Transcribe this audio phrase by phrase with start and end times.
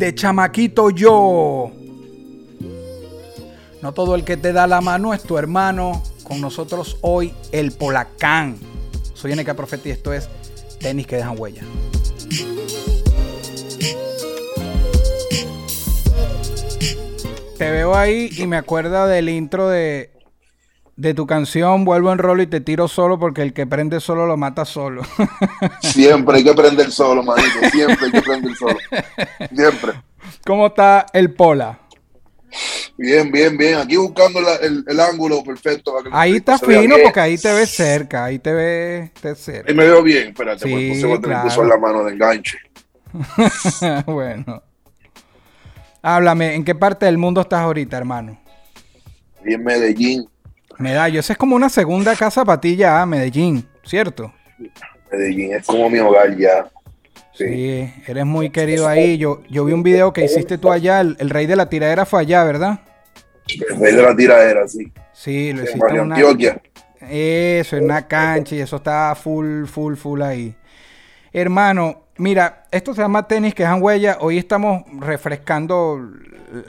[0.00, 1.70] De chamaquito yo.
[3.82, 6.02] No todo el que te da la mano es tu hermano.
[6.24, 8.56] Con nosotros hoy el Polacán.
[9.12, 10.30] Soy NK Profeta y esto es
[10.78, 11.64] Tenis que dejan huella.
[17.58, 20.12] Te veo ahí y me acuerda del intro de,
[21.00, 24.26] de tu canción Vuelvo en rolo y te tiro solo porque el que prende solo
[24.26, 25.02] lo mata solo.
[25.80, 27.48] Siempre hay que prender solo, manito.
[27.72, 28.76] Siempre hay que prender solo.
[29.54, 29.92] Siempre.
[30.44, 31.78] ¿Cómo está el Pola?
[32.98, 33.78] Bien, bien, bien.
[33.78, 35.92] Aquí buscando la- el, el ángulo perfecto.
[35.92, 39.34] para que el Ahí está fino porque ahí te ves cerca, ahí te ves te
[39.34, 39.70] cerca.
[39.70, 40.28] Ahí me veo bien.
[40.28, 41.48] Espérate, Sí, pues, entonces voy a tener que claro.
[41.48, 42.58] usar la mano de enganche.
[44.06, 44.62] bueno.
[46.02, 48.38] Háblame, ¿en qué parte del mundo estás ahorita, hermano?
[49.44, 50.29] En Medellín.
[50.80, 54.32] Medallo, esa es como una segunda casa para ti ya, Medellín, ¿cierto?
[55.12, 56.70] Medellín es como mi hogar ya.
[57.34, 57.46] Sí.
[57.46, 59.16] Sí, eres muy querido ahí.
[59.16, 62.04] Yo, yo vi un video que hiciste tú allá, el, el rey de la tiradera
[62.04, 62.80] fue allá, ¿verdad?
[63.46, 64.92] El rey de la tiradera, sí.
[65.12, 66.60] Sí, lo hiciste en una, Antioquia.
[67.00, 70.54] Eso, en una cancha y eso está full, full, full ahí.
[71.32, 74.18] Hermano, mira, esto se llama tenis que dejan huella.
[74.20, 75.98] Hoy estamos refrescando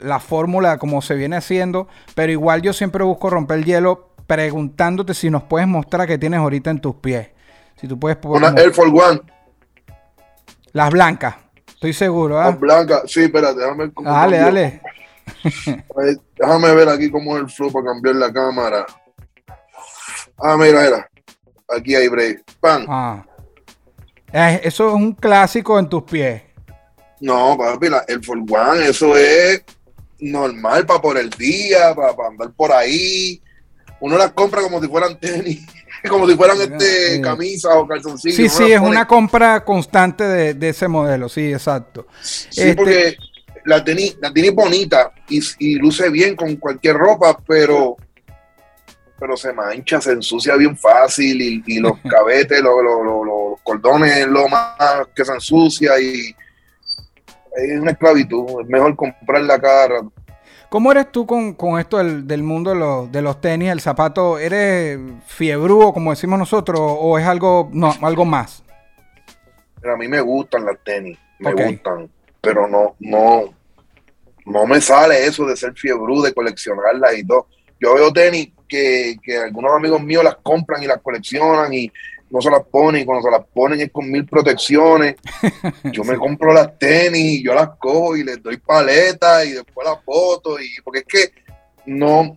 [0.02, 5.14] la fórmula como se viene haciendo, pero igual yo siempre busco romper el hielo preguntándote
[5.14, 7.28] si nos puedes mostrar qué tienes ahorita en tus pies.
[7.76, 9.20] Si tú puedes Una poner Air Force One.
[10.72, 11.36] las blancas.
[11.68, 12.46] Estoy seguro, ¿ah?
[12.46, 13.02] las blancas.
[13.06, 14.80] Sí, espérate, déjame ver Dale, dale.
[15.44, 18.86] Ahí, Déjame ver aquí cómo es el flow para cambiar la cámara.
[20.38, 21.08] Ah, mira, mira.
[21.76, 22.42] Aquí hay break.
[22.60, 22.86] Pan.
[22.88, 23.24] Ah.
[24.32, 26.42] Eh, Eso es un clásico en tus pies.
[27.20, 29.62] No, papi, la, el Force One, eso es
[30.18, 33.40] normal para por el día, para, andar por ahí.
[34.00, 35.64] Uno las compra como si fueran tenis,
[36.08, 38.36] como si fueran este camisas o calzoncillos.
[38.36, 42.06] Sí, sí, es pone- una compra constante de, de ese modelo, sí, exacto.
[42.20, 43.16] Sí, este- porque
[43.64, 47.96] la tenis, la tenis bonita y, y luce bien con cualquier ropa, pero
[49.22, 53.60] pero se mancha, se ensucia bien fácil y, y los cabetes, los, los- los- los
[53.62, 54.74] cordones es lo más
[55.14, 56.34] que se ensucia y
[57.54, 58.62] es una esclavitud.
[58.62, 60.12] Es mejor comprarla cada rato.
[60.68, 63.80] ¿Cómo eres tú con, con esto del, del mundo de los, de los tenis, el
[63.80, 64.38] zapato?
[64.40, 68.64] ¿Eres fiebrúo, como decimos nosotros, o es algo, no, algo más?
[69.80, 73.54] Pero a mí me gustan las tenis, me gustan, pero no, no,
[74.46, 77.46] no me sale eso de ser fiebrú, de coleccionarlas y todo.
[77.78, 81.90] Yo veo tenis que, que algunos amigos míos las compran y las coleccionan y
[82.30, 85.16] no se las ponen, y cuando se las ponen es con mil protecciones.
[85.92, 89.86] Yo me compro las tenis y yo las cojo y les doy paletas y después
[89.86, 91.32] las foto y porque es que
[91.84, 92.34] no,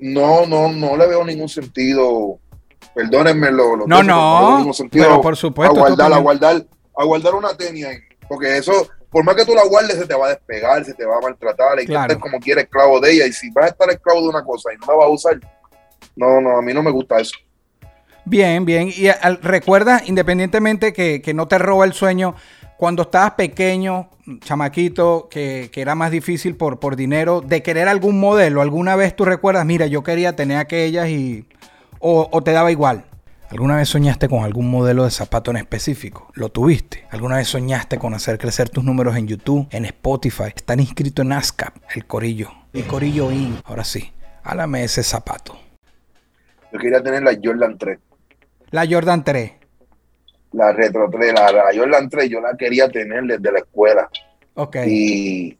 [0.00, 2.38] no, no, no le veo ningún sentido.
[2.94, 5.76] Perdónenme lo, lo No, no, sentido pero por supuesto.
[5.76, 7.98] a guardar, a guardar, a guardar una tenis ahí.
[8.28, 11.04] Porque eso, por más que tú la guardes, se te va a despegar, se te
[11.04, 12.08] va a maltratar, hay Claro.
[12.08, 13.26] que estar como quieres esclavo de ella.
[13.26, 15.40] Y si vas a estar esclavo de una cosa y no la vas a usar,
[16.14, 17.36] no, no, a mí no me gusta eso.
[18.24, 18.88] Bien, bien.
[18.88, 19.08] Y
[19.42, 22.34] recuerdas, independientemente que, que no te roba el sueño,
[22.76, 28.18] cuando estabas pequeño, chamaquito, que, que era más difícil por, por dinero, de querer algún
[28.18, 31.46] modelo, ¿alguna vez tú recuerdas, mira, yo quería tener aquellas y...
[32.00, 33.04] o, o te daba igual?
[33.48, 36.28] ¿Alguna vez soñaste con algún modelo de zapato en específico?
[36.34, 37.04] ¿Lo tuviste?
[37.10, 40.52] ¿Alguna vez soñaste con hacer crecer tus números en YouTube, en Spotify?
[40.54, 42.50] Están inscritos en ASCAP, el Corillo.
[42.72, 43.60] El Corillo IN.
[43.64, 44.12] Ahora sí,
[44.42, 45.56] háblame ese zapato.
[46.72, 47.98] Yo quería tener la Jordan 3,
[48.70, 49.52] La Jordan 3.
[50.52, 54.08] la Retro 3, la, la Jordan 3, yo la quería tener desde la escuela.
[54.54, 54.76] Ok.
[54.86, 55.58] Y,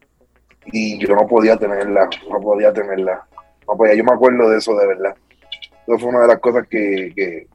[0.66, 3.26] y yo no podía tenerla, no podía tenerla.
[3.68, 5.14] No podía, yo me acuerdo de eso de verdad.
[5.86, 7.47] Eso fue una de las cosas que, que,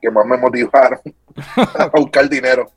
[0.00, 1.00] que más me motivaron
[1.56, 2.72] a buscar dinero.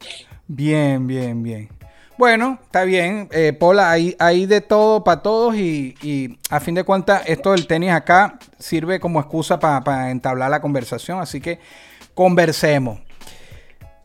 [0.48, 1.69] Bien, bien, bien.
[2.18, 3.28] Bueno, está bien.
[3.32, 7.68] Eh, Pola, hay, hay de todo para todos y, a fin de cuentas esto del
[7.68, 11.60] tenis acá sirve como excusa para entablar la conversación, así que
[12.14, 13.00] conversemos.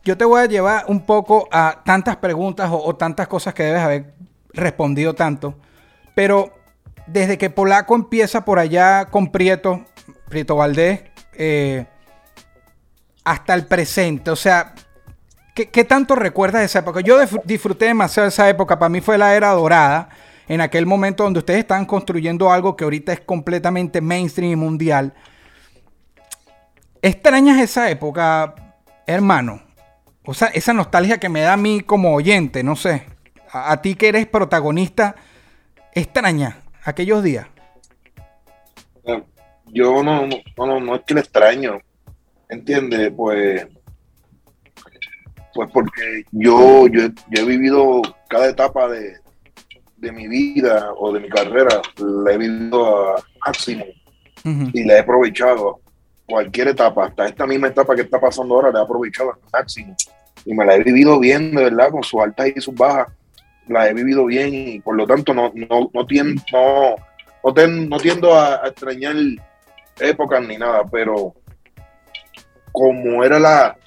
[0.03, 3.63] Yo te voy a llevar un poco a tantas preguntas o, o tantas cosas que
[3.63, 4.13] debes haber
[4.53, 5.55] respondido tanto,
[6.13, 6.51] pero
[7.07, 9.85] desde que Polaco empieza por allá con Prieto,
[10.27, 11.03] Prieto Valdés,
[11.33, 11.85] eh,
[13.23, 14.73] hasta el presente, o sea,
[15.67, 17.01] ¿Qué, tanto recuerdas de esa época?
[17.01, 18.79] Yo disfruté demasiado de esa época.
[18.79, 20.09] Para mí fue la era dorada.
[20.47, 25.13] en aquel momento donde ustedes estaban construyendo algo que ahorita es completamente mainstream y mundial.
[27.01, 28.75] ¿Extrañas esa época,
[29.07, 29.61] hermano?
[30.25, 33.05] O sea, esa nostalgia que me da a mí como oyente, no sé.
[33.51, 35.15] A, a ti que eres protagonista,
[35.93, 37.47] extraña aquellos días.
[39.73, 41.79] Yo no, no, no, no es que le extraño,
[42.49, 43.11] ¿entiendes?
[43.15, 43.65] Pues,
[45.53, 49.15] pues porque yo, yo, yo he vivido cada etapa de,
[49.97, 53.85] de mi vida o de mi carrera, la he vivido a máximo
[54.73, 55.79] y la he aprovechado.
[56.25, 59.95] Cualquier etapa, hasta esta misma etapa que está pasando ahora, la he aprovechado al máximo.
[60.45, 63.09] Y me la he vivido bien, de verdad, con sus altas y sus bajas.
[63.67, 66.95] La he vivido bien y por lo tanto no, no, no, tiendo, no,
[67.43, 69.15] no, ten- no tiendo a, a extrañar
[69.99, 71.35] épocas ni nada, pero
[72.71, 73.77] como era la,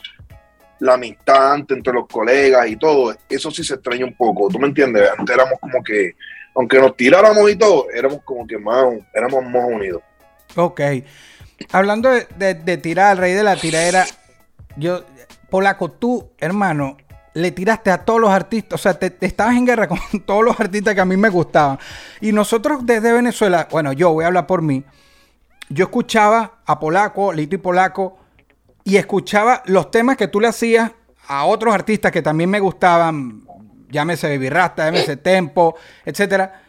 [0.84, 4.48] la amistad entre los colegas y todo, eso sí se extraña un poco.
[4.50, 5.08] ¿Tú me entiendes?
[5.18, 6.14] Antes éramos como que,
[6.54, 8.84] aunque nos tiráramos y todo, éramos como que más,
[9.14, 10.02] éramos más unidos.
[10.56, 10.80] Ok.
[11.72, 14.04] Hablando de tirar al rey de la tiradera,
[14.76, 15.04] yo,
[15.48, 16.98] Polaco, tú, hermano,
[17.32, 20.44] le tiraste a todos los artistas, o sea, te, te estabas en guerra con todos
[20.44, 21.78] los artistas que a mí me gustaban.
[22.20, 24.84] Y nosotros desde Venezuela, bueno, yo voy a hablar por mí,
[25.70, 28.18] yo escuchaba a Polaco, Lito y Polaco,
[28.84, 30.92] y escuchaba los temas que tú le hacías
[31.26, 33.42] a otros artistas que también me gustaban,
[33.90, 36.60] llámese Baby Rasta, llámese Tempo, etcétera.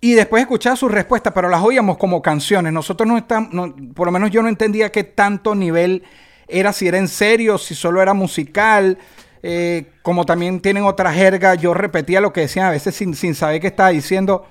[0.00, 2.72] Y después escuchaba sus respuestas, pero las oíamos como canciones.
[2.72, 6.02] Nosotros no estamos, no- por lo menos yo no entendía qué tanto nivel
[6.48, 8.98] era, si era en serio, si solo era musical.
[9.44, 13.34] eh, como también tienen otra jerga, yo repetía lo que decían a veces sin, sin
[13.34, 14.46] saber qué estaba diciendo.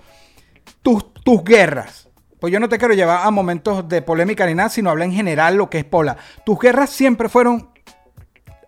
[0.82, 2.10] Tus, tus guerras.
[2.42, 5.14] Pues yo no te quiero llevar a momentos de polémica ni nada, sino hablar en
[5.14, 6.18] general lo que es Pola.
[6.44, 7.70] Tus guerras siempre fueron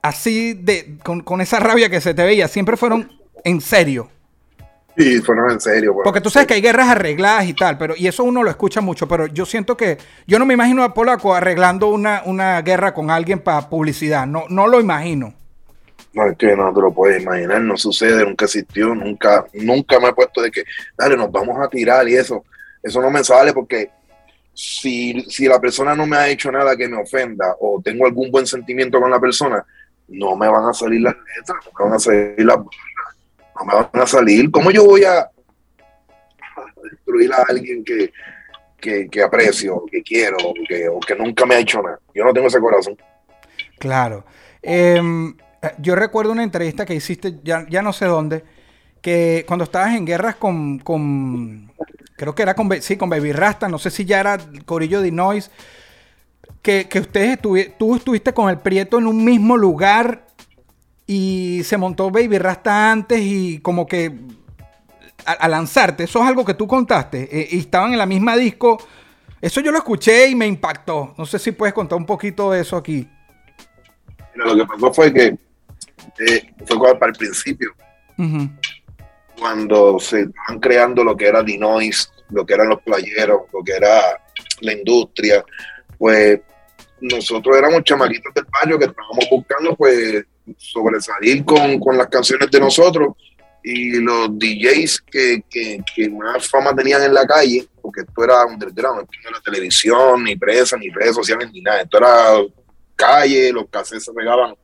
[0.04, 3.12] así, de, con, con esa rabia que se te veía, siempre fueron
[3.44, 4.12] en serio.
[4.96, 5.92] Y fueron en serio.
[5.92, 6.04] bueno.
[6.04, 8.80] Porque tú sabes que hay guerras arregladas y tal, pero y eso uno lo escucha
[8.80, 9.98] mucho, pero yo siento que
[10.28, 14.44] yo no me imagino a Polaco arreglando una, una guerra con alguien para publicidad, no,
[14.50, 15.34] no lo imagino.
[16.14, 20.10] No, es que no te lo puedes imaginar, no sucede, nunca existió, nunca, nunca me
[20.10, 20.64] he puesto de que,
[20.96, 22.46] dale, nos vamos a tirar y eso.
[22.84, 23.90] Eso no me sale porque
[24.54, 28.30] si, si la persona no me ha hecho nada que me ofenda o tengo algún
[28.30, 29.66] buen sentimiento con la persona,
[30.10, 33.74] no me van a salir las letras, no me van a salir las no me
[33.74, 34.52] van a salir.
[34.52, 35.30] ¿Cómo yo voy a,
[36.84, 38.12] destruir a alguien que,
[38.80, 40.38] que, que aprecio, que quiero,
[40.68, 42.00] que, o que nunca me ha hecho nada?
[42.14, 42.98] Yo no tengo ese corazón.
[43.80, 44.26] Claro.
[44.62, 45.36] Em,
[45.80, 48.44] yo recuerdo una entrevista que hiciste, ya, ya no sé dónde,
[49.02, 50.80] que cuando estabas en guerras con
[52.24, 55.12] creo que era con, sí, con Baby Rasta, no sé si ya era Corillo de
[55.12, 55.52] Noise,
[56.62, 60.28] que, que ustedes estuvi- tú estuviste con el Prieto en un mismo lugar
[61.06, 64.14] y se montó Baby Rasta antes y como que
[65.26, 68.38] a, a lanzarte, eso es algo que tú contaste, eh, y estaban en la misma
[68.38, 68.78] disco,
[69.42, 72.62] eso yo lo escuché y me impactó, no sé si puedes contar un poquito de
[72.62, 73.08] eso aquí.
[74.34, 75.38] Mira, lo que pasó fue que
[76.20, 77.72] eh, fue para el principio,
[79.38, 83.74] cuando se estaban creando lo que era Dinois, lo que eran los playeros, lo que
[83.74, 84.22] era
[84.62, 85.44] la industria,
[85.98, 86.40] pues
[87.02, 90.26] nosotros éramos chamaquitos del barrio que estábamos buscando pues
[90.58, 93.14] sobresalir con, con las canciones de nosotros
[93.64, 99.04] y los DJs que, que, más fama tenían en la calle, porque esto era underground,
[99.04, 102.42] esto no era televisión, ni prensa, ni redes sociales, ni nada, esto era
[102.96, 104.56] calle, los cassettes se regaban,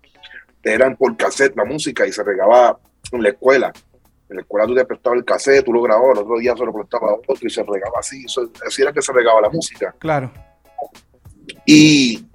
[0.64, 2.78] eran por cassette la música y se regaba
[3.12, 3.72] en la escuela.
[4.30, 6.64] En la escuela tú te prestabas el cassette, tú lo grababas, el otro día se
[6.66, 8.24] lo prestaba a otro y se regaba así.
[8.26, 9.94] Eso- así era que se regaba la música.
[9.98, 10.32] Claro.
[11.66, 12.26] Y,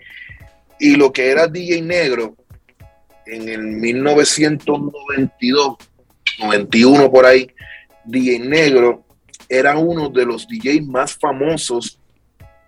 [0.80, 2.34] y lo que era DJ Negro
[3.26, 5.76] en el 1992,
[6.40, 7.46] 91 por ahí,
[8.04, 9.04] DJ Negro
[9.48, 12.00] era uno de los DJ más famosos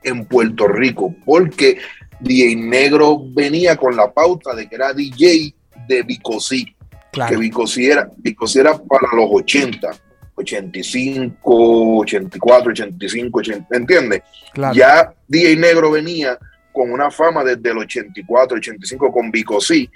[0.03, 1.79] en Puerto Rico, porque
[2.21, 5.55] DJ Negro venía con la pauta de que era DJ
[5.89, 6.76] de Bicosí,
[7.17, 7.39] que Claro.
[7.41, 9.91] Bicosí era, Bicosí era para los 80,
[10.35, 14.23] 85, 84, 85, 80, ¿entiendes?
[14.53, 14.75] Claro.
[14.75, 16.39] Ya DJ Negro venía
[16.73, 19.89] con una fama desde el 84, 85 con Bicosí,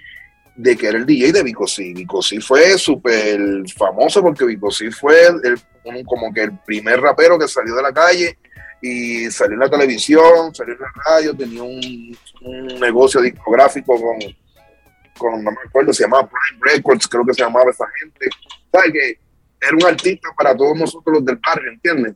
[0.57, 1.93] de que era el DJ de Bicosí.
[1.93, 3.39] Bicosí fue súper
[3.77, 7.93] famoso porque Bicosí fue el- un- como que el primer rapero que salió de la
[7.93, 8.39] calle
[8.83, 14.19] y salió en la televisión, salió en la radio, tenía un, un negocio discográfico con,
[15.21, 18.29] con, no me acuerdo, se llamaba Prime Records, creo que se llamaba esa gente.
[18.73, 19.19] ¿Sabes que
[19.61, 22.15] Era un artista para todos nosotros los del barrio, ¿entiendes?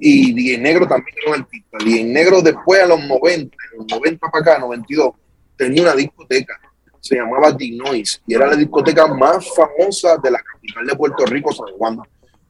[0.00, 1.78] y DJ Negro también era un artista.
[1.78, 5.12] DJ Negro después a los 90, los 90 para acá, 92,
[5.56, 6.54] tenía una discoteca,
[7.00, 11.26] se llamaba The Noise, y era la discoteca más famosa de la capital de Puerto
[11.26, 11.98] Rico, San Juan.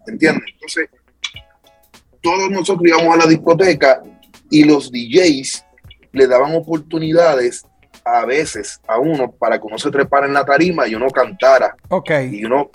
[0.06, 0.44] ¿entiendes?
[0.54, 0.88] Entonces,
[2.22, 4.02] todos nosotros íbamos a la discoteca
[4.50, 5.64] y los DJs
[6.12, 7.64] le daban oportunidades
[8.16, 11.76] a veces a uno para que uno se trepara en la tarima y uno cantara.
[11.88, 12.10] Ok.
[12.30, 12.70] Y uno,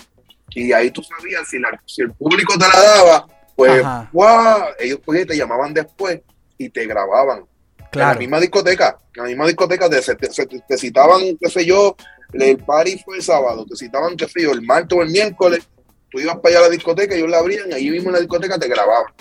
[0.50, 3.84] y ahí tú sabías si, la- si el público te la daba, pues.
[4.12, 4.63] ¡guau!
[4.80, 6.22] ellos pues, te llamaban después
[6.58, 7.40] y te grababan.
[7.40, 7.46] En
[7.84, 8.20] la Claro.
[8.20, 11.96] misma discoteca, en la misma discoteca te, te- citaban, qué sé yo,
[12.34, 15.68] el party fue el sábado, te citaban, qué sé yo, el martes o el miércoles,
[16.10, 18.20] tú ibas para allá a la discoteca, ellos la abrían y ahí mismo en la
[18.20, 19.12] discoteca te grababan.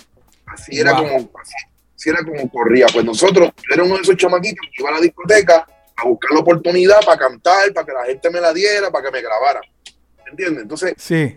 [0.47, 1.03] Así era Wow.
[1.03, 1.55] como, así,
[1.97, 2.87] así era como corría.
[2.93, 5.67] Pues nosotros, yo era uno de esos chamaquitos que iba a la discoteca
[6.03, 9.11] a buscar la oportunidad para cantar, para que la gente me la diera, para que
[9.13, 9.61] me grabara.
[10.31, 10.63] ¿Entiendes?
[10.63, 11.37] Entonces, Sí.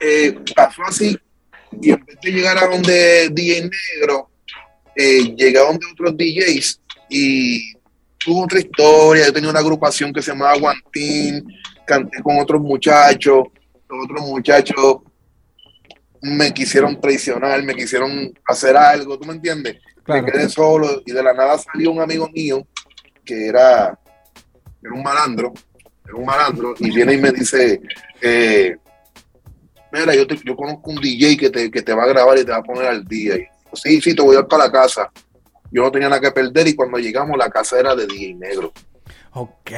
[0.00, 1.18] eh, pasó así
[1.80, 4.30] y en vez de llegar a donde DJ Negro,
[4.96, 7.74] eh, llegué a donde otros DJs y
[8.18, 9.26] tuvo otra historia.
[9.26, 11.46] Yo tenía una agrupación que se llamaba Guantín,
[11.86, 13.44] canté con otros muchachos,
[13.88, 14.96] los otros muchachos
[16.22, 19.76] me quisieron traicionar, me quisieron hacer algo, ¿tú me entiendes?
[20.04, 20.22] Claro.
[20.22, 22.66] Me quedé solo y de la nada salió un amigo mío
[23.30, 23.96] que era,
[24.82, 25.52] era un malandro,
[26.04, 27.80] era un malandro, y viene y me dice,
[28.20, 28.76] eh,
[29.92, 32.44] mira, yo, te- yo conozco un DJ que te, que te va a grabar y
[32.44, 33.36] te va a poner al día.
[33.36, 35.10] Y, sí, sí, te voy a ir para la casa.
[35.70, 38.72] Yo no tenía nada que perder y cuando llegamos la casa era de DJ Negro.
[39.32, 39.70] Ok.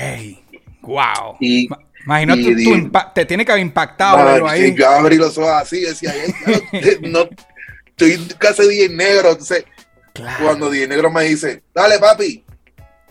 [0.83, 1.37] Wow.
[1.41, 1.79] Y- Ma-
[2.23, 4.75] Imagino y tu- tu di- impa- te tiene que haber impactado verlo ahí.
[4.75, 6.61] yo abrí los ojos así y decía, "Ay, claro,
[7.03, 7.29] no,
[7.87, 9.31] estoy de DJ Negro.
[9.31, 9.65] Entonces,
[10.13, 10.45] Claro.
[10.45, 12.45] cuando DJ Negro me dice, dale papi,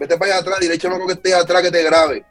[0.02, 2.26] vete para allá atrás, dile chamaco que esté atrás que te grabe.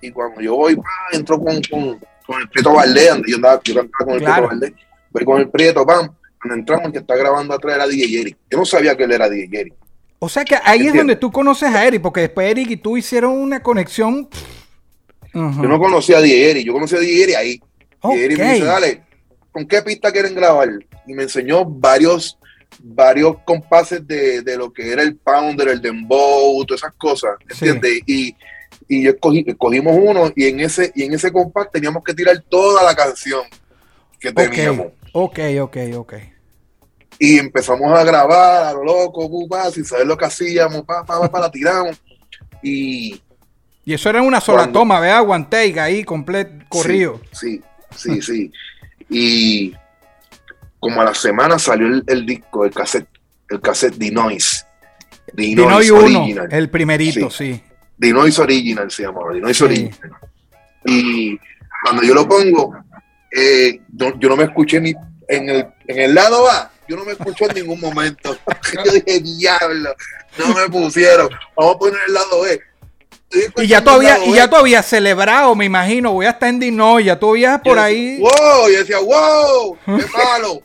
[0.00, 3.60] Y cuando yo voy, pa, entro con, con, con el Prieto Valdés, donde yo andaba,
[3.64, 4.48] yo cantaba con el Claro.
[4.48, 7.86] Prieto Valdés, voy con el Prieto, pam, cuando entramos, el que está grabando atrás era
[7.88, 8.36] DJ Eric.
[8.48, 9.74] Yo no sabía que él era DJ Eric.
[10.20, 12.96] O sea que ahí es donde tú conoces a Eric, porque después Eric y tú
[12.96, 14.28] hicieron una conexión.
[15.34, 17.60] Yo no conocía a DJ Eric, yo conocí a DJ Eric ahí.
[18.02, 19.02] DJ Eric me dice, dale,
[19.50, 20.68] ¿con qué pista quieren grabar?
[21.06, 22.38] Y me enseñó varios
[22.80, 27.68] varios compases de, de lo que era el pounder, el dembow, todas esas cosas, Sí.
[27.68, 28.02] ¿entiendes?
[28.06, 28.36] Y,
[28.88, 32.38] y yo escogí, escogimos uno y en ese y en ese compás teníamos que tirar
[32.48, 33.42] toda la canción
[34.20, 34.88] que teníamos.
[35.12, 36.14] Ok, ok, ok, ok.
[37.18, 41.04] Y empezamos a grabar a lo loco, pu, pa, sin saber lo que hacíamos, pa,
[41.04, 41.96] pa, pa, pa, la tiramos.
[42.62, 43.20] Y
[43.84, 47.20] Y eso era una sola Cuando- toma, vea, take ahí, completo, corrido.
[47.32, 47.62] Sí,
[47.96, 48.52] sí, sí, sí.
[49.08, 49.72] Y
[50.78, 53.08] como a la semana salió el, el disco, el cassette,
[53.48, 54.64] el cassette The Noise.
[55.34, 56.48] The Dinoy Noise 1, Original.
[56.50, 57.60] el primerito, sí.
[57.98, 59.64] The Noise Original se llamaba, The Noise Sí.
[59.64, 60.10] Original.
[60.84, 61.38] Y
[61.84, 62.76] cuando yo lo pongo,
[63.36, 64.94] eh, no- yo no me escuché ni
[65.28, 68.36] en el, en el lado A, yo no me escuché en ningún momento.
[68.84, 69.94] yo dije, diablo,
[70.38, 71.28] no me pusieron.
[71.56, 72.60] Vamos a poner el lado B.
[73.56, 76.12] Y ya todavía, y ya todavía celebrado, me imagino.
[76.12, 78.18] Voy a estar en Dino, ya todavía por Yo ahí.
[78.18, 78.68] ¡Wow!
[78.70, 79.78] Y decía, ¡Wow!
[79.84, 80.62] ¡Qué malo!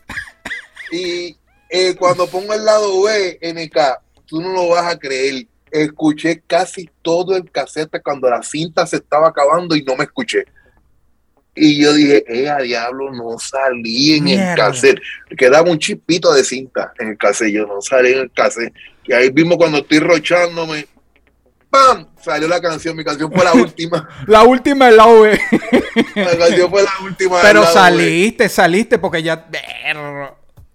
[0.91, 1.35] y
[1.69, 3.77] eh, cuando pongo el lado B, NK,
[4.25, 5.47] tú no lo vas a creer.
[5.71, 10.43] Escuché casi todo el cassette cuando la cinta se estaba acabando y no me escuché.
[11.55, 14.51] Y yo dije, eh, a diablo, no salí en Mierda.
[14.51, 14.99] el cassette.
[15.37, 17.51] Quedaba un chipito de cinta en el cassette.
[17.51, 18.73] Yo no salí en el cassette.
[19.05, 20.87] Y ahí mismo cuando estoy rochándome,
[21.71, 22.05] ¡pam!
[22.21, 22.95] Salió la canción.
[22.95, 24.07] Mi canción fue la última.
[24.27, 25.39] La última es la V.
[26.15, 27.37] la canción fue la última.
[27.37, 27.79] del Pero lado B.
[27.81, 29.47] saliste, saliste, porque ya.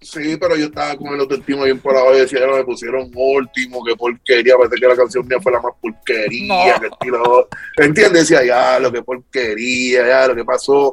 [0.01, 3.11] Sí, pero yo estaba con el autoestima bien por abajo y decía, "Ya me pusieron
[3.13, 6.79] último, qué porquería, parece que la canción mía fue la más porquería, No.
[6.81, 7.49] que estilo.
[7.77, 8.29] ¿Entiendes?
[8.29, 10.91] Decía, ya, lo que porquería, ya, lo que pasó.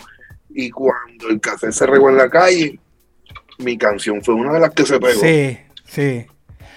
[0.51, 2.79] Y cuando el café se regó en la calle,
[3.59, 5.21] mi canción fue una de las que se pegó.
[5.21, 6.27] Sí, sí.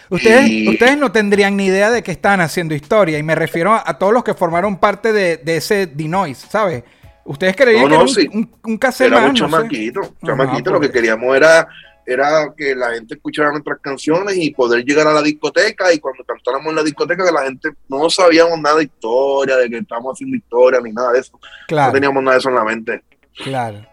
[0.10, 3.18] Ustedes, Y- ustedes no tendrían ni idea de que están haciendo historia.
[3.18, 6.84] Y me refiero a, a todos los que formaron parte de, de ese Dinois, ¿sabes?
[7.26, 8.30] Ustedes creían No, que no, era un, sí.
[8.34, 9.92] un, un cassette Éramos más, no sé.
[10.32, 10.92] Ajá, lo que pues.
[10.92, 11.68] queríamos era,
[12.06, 16.24] era que la gente escuchara nuestras canciones y poder llegar a la discoteca y cuando
[16.24, 20.14] cantáramos en la discoteca que la gente no sabíamos nada de historia, de que estábamos
[20.14, 21.34] haciendo historia ni nada de eso.
[21.34, 21.92] No Claro.
[21.92, 23.04] teníamos nada de eso en la mente.
[23.44, 23.86] Claro.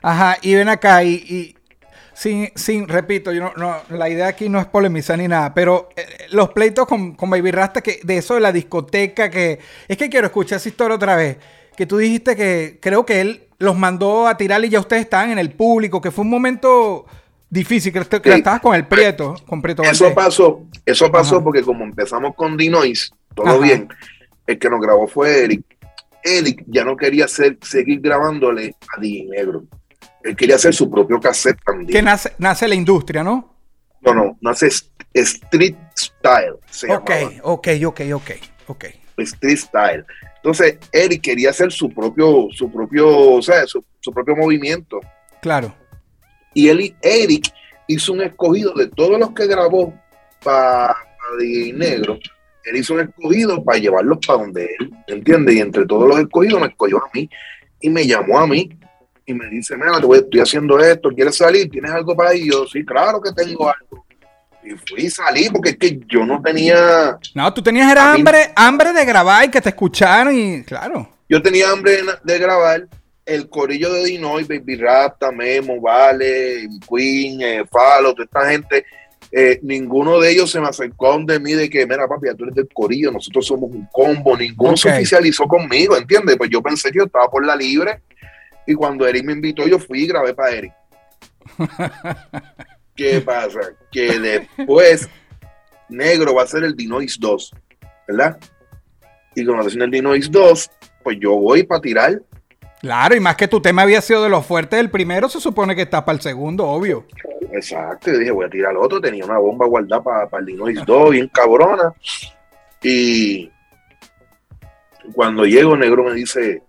[0.00, 1.55] Ajá, y ven acá y, y
[2.16, 5.90] sin, sin, repito, yo no, no, la idea aquí no es polemizar ni nada, pero
[5.96, 9.96] eh, los pleitos con, con Baby Rasta, que de eso de la discoteca, que es
[9.98, 11.36] que quiero escuchar esa historia otra vez,
[11.76, 15.30] que tú dijiste que creo que él los mandó a tirar y ya ustedes estaban
[15.30, 17.04] en el público, que fue un momento
[17.50, 18.38] difícil, que, que Sí.
[18.38, 20.14] estabas con el Prieto, con Prieto Eso Valdés.
[20.24, 21.44] pasó, eso pasó Ajá.
[21.44, 23.58] porque como empezamos con Dinois, todo Ajá.
[23.58, 23.88] bien,
[24.46, 25.62] el que nos grabó fue Eric.
[26.24, 29.64] Eric ya no quería hacer, seguir grabándole a DJ Negro.
[30.26, 31.88] Él quería hacer su propio cassette también.
[31.90, 33.54] Que nace, nace la industria, ¿no?
[34.00, 36.56] No, no, est- Street Style.
[36.70, 37.32] Se Ok, llamaba.
[37.44, 38.30] ok, ok, ok,
[38.66, 38.84] ok.
[39.18, 40.04] Street Style.
[40.36, 45.00] Entonces, Eric quería hacer su propio, su propio, o sea, su, su propio movimiento.
[45.40, 45.74] Claro.
[46.54, 47.52] Y él, Eric
[47.86, 49.94] hizo un escogido de todos los que grabó
[50.42, 50.94] para
[51.38, 52.18] DJ Negro.
[52.64, 55.54] Él hizo un escogido para llevarlos para donde él, ¿entiendes?
[55.54, 57.30] Y entre todos los escogidos me escogió a mí
[57.80, 58.68] y me llamó a mí
[59.26, 61.68] y me dice, mira, te voy- estoy haciendo esto, ¿quieres salir?
[61.68, 62.52] ¿Tienes algo para ir?
[62.52, 64.06] Yo, sí, claro que tengo algo.
[64.62, 68.50] Y fui y salí porque es que yo no tenía, No, tú tenías era hambre,
[68.56, 71.08] hambre de grabar y que te escucharan y claro.
[71.28, 72.88] yo tenía hambre de, de grabar
[73.24, 78.84] el corillo de Dinoy, Baby Rapta, Memo, Vale, Queen, eh, Falo, toda esta gente,
[79.32, 82.54] eh, ninguno de ellos se me acercó donde mí de que, mira papi, tú eres
[82.56, 86.36] del corillo, nosotros somos un combo, ninguno se oficializó conmigo, ¿entiendes?
[86.36, 88.00] Pues yo pensé que yo estaba por la libre
[88.66, 90.72] y cuando Eric me invitó yo fui y grabé para Eric.
[92.96, 93.60] ¿Qué pasa?
[93.92, 95.08] Que después
[95.88, 97.54] Negro va a ser el Dinois 2,
[98.08, 98.38] ¿verdad?
[99.34, 100.70] Y cuando hacen el Dinois 2,
[101.02, 102.20] pues yo voy para tirar
[102.80, 105.74] Claro, y más que tu tema había sido de los fuertes del primero, se supone
[105.74, 107.06] que estás para el segundo, obvio.
[107.52, 109.00] Exacto, yo dije, voy a tirar al otro.
[109.00, 111.92] Tenía una bomba guardada para el Dinois 2, bien cabrona.
[112.82, 113.50] Y
[115.14, 116.62] cuando llego, Negro me dice,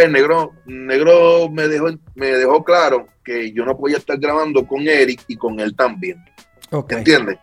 [0.00, 4.80] el negro, negro me dejó, me dejó claro que yo no podía estar grabando con
[4.88, 6.16] Eric y con él también.
[6.70, 6.92] Ok.
[6.92, 7.38] ¿Entiendes?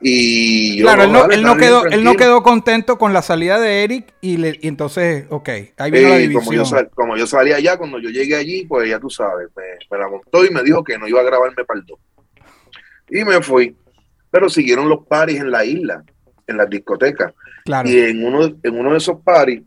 [0.00, 2.16] Y yo, Claro, él no, "Dale, él no quedó, él no tranquilo".
[2.16, 6.18] quedó contento con la salida de Eric y, le- y entonces, ok, ahí vino la
[6.18, 6.66] Eh, como, yo división.
[6.66, 9.98] sal- como yo salí allá, cuando yo llegué allí, pues ya tú sabes, me, me
[9.98, 11.98] la montó y me dijo que no iba a grabarme para el 2.
[13.10, 13.76] Y me fui.
[14.30, 16.02] Pero siguieron los paris en la isla,
[16.46, 17.32] en las discotecas.
[17.66, 17.88] Claro.
[17.88, 19.60] Y en uno, en uno de esos paris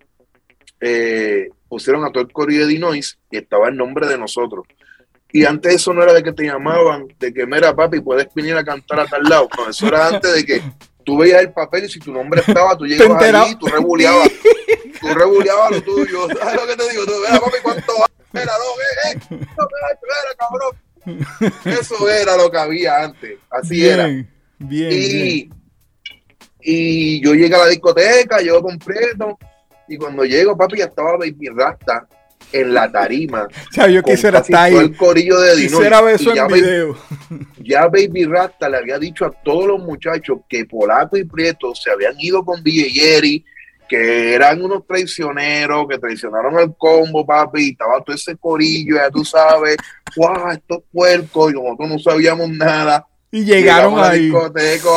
[0.80, 4.66] eh, pusieron a todo el corillo de Dinois y estaba el nombre de nosotros.
[5.32, 8.56] Y antes eso no era de que te llamaban, de que, mira, papi, puedes venir
[8.56, 9.50] a cantar a tal lado.
[9.58, 10.62] No, eso era antes de que
[11.04, 14.30] tú veías el papel y si tu nombre estaba, tú llegabas allí, tú rebuleabas,
[15.02, 16.28] tú rebuleabas lo tuyo.
[16.40, 17.06] ¿Sabes lo que te digo?
[17.06, 18.06] Tú, mira, papi, ¿cuánto va?
[18.32, 19.68] Mira, no, eh, eh, no,
[20.00, 20.86] mira, cabrón.
[21.66, 23.38] Eso era lo que había antes.
[23.50, 24.08] Así era.
[24.58, 24.92] bien.
[24.92, 25.50] Y,
[26.62, 29.38] y yo llegué a la discoteca, yo completo,
[29.88, 32.08] y cuando llego, papi, ya estaba Baby Rasta
[32.52, 33.48] en la tarima.
[33.70, 34.76] O sea, yo quisiera estar ahí.
[34.76, 35.72] el corillo de Dinois.
[35.74, 36.98] Quisiera ver eso Y ya, en Baby- video.
[37.64, 41.92] ya Baby Rasta le había dicho a todos los muchachos que Polaco y Prieto se
[41.92, 43.46] habían ido con DJ Jerry,
[43.90, 49.10] que eran unos traicioneros, que traicionaron al combo, papi, y estaba todo ese corillo, ya
[49.12, 49.78] tú sabes,
[50.16, 53.06] guau, estos puercos, y nosotros no sabíamos nada.
[53.32, 54.22] Y llegaron Llegamos a la ahí.
[54.22, 54.90] discoteca,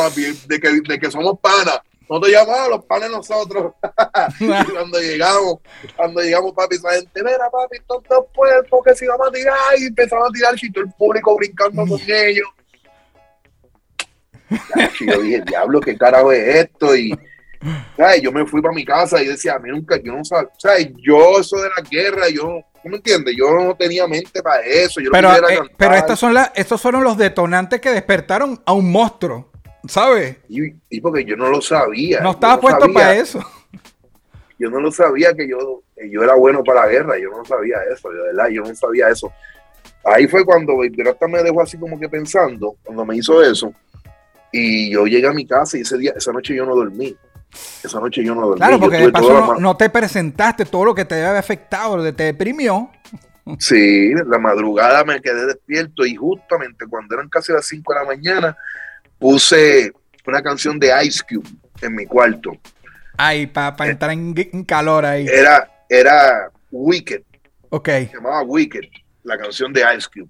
[0.47, 1.79] de que, de que somos panas.
[2.09, 3.73] Nosotros llamamos los panes nosotros.
[4.39, 5.57] y cuando llegamos,
[5.95, 9.55] cuando llegamos, papi, esa gente, mira, papi, estos dos puercos que se iban a tirar
[9.77, 12.47] y empezaron a tirar y todo el público brincando con ellos.
[14.99, 16.95] Y yo dije, diablo, ¿qué carajo es esto?
[16.95, 17.15] Y
[17.95, 18.21] ¿sabes?
[18.23, 20.89] yo me fui para mi casa y decía, a mí nunca, yo no sabía, ¿sabes?
[20.97, 23.35] yo eso de la guerra, yo, ¿tú me entiendes?
[23.37, 24.99] Yo no tenía mente para eso.
[24.99, 28.73] Yo Pero, no eh, pero estas son las, estos fueron los detonantes que despertaron a
[28.73, 29.48] un monstruo,
[29.87, 30.37] ¿sabes?
[30.47, 32.21] Y, y porque yo no lo sabía.
[32.21, 32.93] No estaba puesto sabía.
[32.93, 33.43] para eso.
[34.59, 37.45] yo no lo sabía que yo, que yo era bueno para la guerra, yo no
[37.45, 39.31] sabía eso, de verdad, yo no sabía eso.
[40.03, 43.73] Ahí fue cuando Rasta me dejó así como que pensando, cuando me hizo eso,
[44.51, 47.15] y yo llegué a mi casa y ese día, esa noche yo no dormí.
[47.83, 48.57] Esa noche yo no dormí.
[48.57, 52.13] Claro, porque de paso no te presentaste todo lo que te había afectado, lo que
[52.13, 52.89] te deprimió.
[53.57, 58.05] Sí, la madrugada me quedé despierto y justamente cuando eran casi las 5 de la
[58.05, 58.57] mañana
[59.19, 59.91] puse
[60.25, 61.47] una canción de Ice Cube
[61.81, 62.51] en mi cuarto.
[63.17, 63.89] Ay, para Eh.
[63.91, 65.25] entrar en, en calor ahí.
[65.27, 67.21] Era, era Wicked,
[67.69, 67.87] Ok.
[67.87, 68.81] se llamaba Wicked,
[69.23, 70.29] la canción de Ice Cube.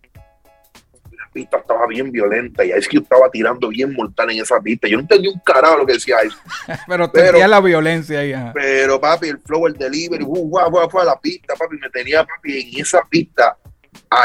[1.12, 4.88] La pista estaba bien violenta y Ice Cube estaba tirando bien mortal en esa pista.
[4.88, 6.78] Yo no entendí un carajo lo que decía Ice Cube.
[6.88, 8.34] Pero Pero- tenía la violencia ahí.
[8.34, 8.52] ajá.
[8.54, 12.26] Pero papi, el flow, el delivery, uh, guau, guau, guau, la pista, papi, me tenía
[12.26, 13.56] papi en esa pista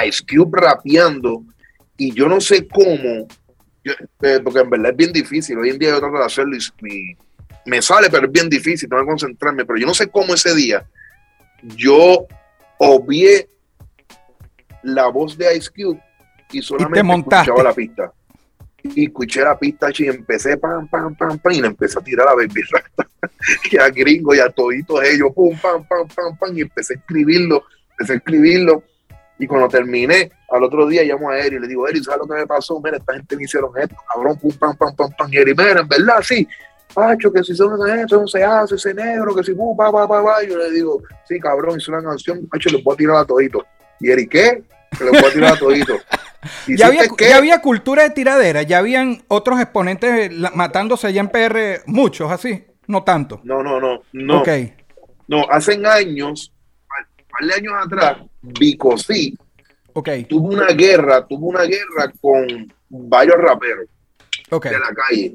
[0.07, 1.43] Ice Cube rapeando
[1.99, 3.27] y yo no sé cómo,
[3.85, 3.93] yo-
[4.23, 5.59] eh, porque en verdad es bien difícil.
[5.59, 7.17] Hoy en día yo trato de hacerlo y, y
[7.67, 9.65] me sale, pero es bien difícil, tengo que concentrarme.
[9.65, 10.85] Pero yo no sé cómo ese día
[11.63, 12.27] yo
[12.79, 13.49] obvié
[14.83, 16.01] la voz de Ice Cube
[16.53, 17.51] y solamente montaste.
[17.51, 18.13] escuchaba la pista.
[18.83, 22.29] Y escuché la pista y empecé pam, pam, pam, pam, y le empecé a tirar
[22.29, 23.09] a Baby Rasta
[23.71, 26.97] y a Gringo y a toditos ellos, pum, pam, pam, pam, pam, y empecé a
[26.99, 28.83] escribirlo, empecé a escribirlo.
[29.39, 32.29] Y cuando terminé, al otro día llamo a Eri y le digo, Eri, ¿sabes lo
[32.29, 32.81] que me pasó?
[32.81, 35.33] Mira, esta gente me hicieron esto, cabrón, pum, pam, pam, pam, pam.
[35.33, 36.47] Y Eri, mira, en verdad, sí.
[36.93, 40.07] Pacho, que si son eso, no se hace, ese negro, que si, pum, pa, pa,
[40.07, 40.45] pa, pa.
[40.45, 43.25] Y yo le digo, sí, cabrón, hice una canción, Pacho, le voy a tirar a
[43.25, 43.67] todito.
[43.99, 44.63] Y Eri, ¿qué?
[44.97, 45.95] Que le voy a tirar a todito.
[46.67, 51.21] ¿Y Ya había, ya había cultura de tiradera, ya habían otros exponentes eh, matándose allá
[51.21, 53.41] en PR, muchos así, no tanto.
[53.45, 54.41] No, no, no, no.
[54.41, 54.49] Ok.
[55.27, 56.53] No, hace años,
[57.19, 58.19] un par de años atrás,
[58.59, 59.37] Bicosí
[59.97, 63.87] Ok, tuvo una guerra, tuvo una guerra con varios raperos
[64.51, 64.65] ok.
[64.67, 65.35] de la calle,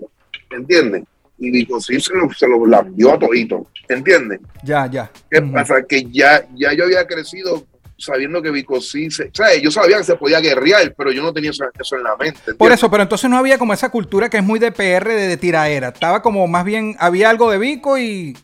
[0.51, 1.03] ¿entiendes?
[1.37, 4.41] Y Vico sí se lo, se lo lambió a todito, ¿entiendes?
[4.63, 5.09] Ya, ya.
[5.31, 5.81] ¿Qué pasa?
[5.87, 7.65] Que ya, ya yo había crecido
[7.97, 11.23] sabiendo que Vico sí se, o sea, yo sabía que se podía guerrear, pero yo
[11.23, 12.53] no tenía eso, eso en la mente.
[12.55, 15.27] Por eso, pero entonces no había como esa cultura que es muy de PR, de,
[15.27, 15.89] de tiraera.
[15.89, 18.37] Estaba como más bien, había algo de Vico y,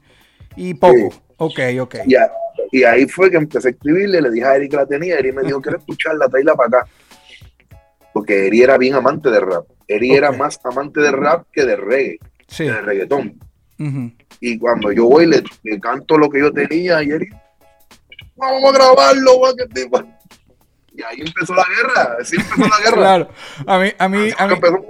[0.56, 0.96] y poco.
[1.12, 1.20] Sí.
[1.38, 1.96] Ok, ok.
[2.08, 2.32] Y, a-
[2.80, 5.36] y ahí fue que empecé a escribirle, le dije a Eric que la tenía, Eric
[5.36, 6.28] me dijo, ¿quieres escucharla?
[6.28, 6.90] Tráela para acá.
[8.14, 9.66] Porque Eri era bien amante de rap.
[9.88, 12.64] Eri era más amante de rap que de reggae, Sí.
[12.66, 13.40] que de reggaetón.
[14.40, 17.34] Y cuando yo voy, le, le canto lo que yo tenía y Eric,
[18.36, 20.02] vamos a grabarlo, guau, que tipo".
[20.94, 22.98] Y ahí empezó la guerra, así empezó la guerra.
[22.98, 23.30] Claro.
[23.68, 24.86] A mí, a mí, a mí, empezó.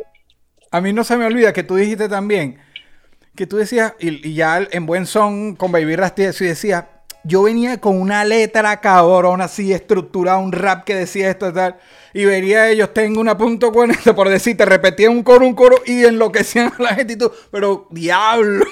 [0.72, 2.60] a mí no se me olvida que tú dijiste también,
[3.36, 6.90] que tú decías, y, y ya en buen son con Baby Rasty, y decía,
[7.26, 11.78] yo venía con una letra cabrón así estructurada, un rap que decía esto y tal,
[12.14, 15.56] y vería ellos, tengo una punto con esto, por decir, te repetía un coro, un
[15.56, 18.66] coro, y enloquecían a la gente y tú, pero diablo.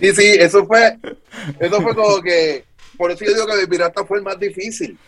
[0.00, 0.96] Sí, sí, eso fue,
[1.58, 2.64] eso fue como que,
[2.98, 4.98] por eso yo digo que de pirata fue el más difícil,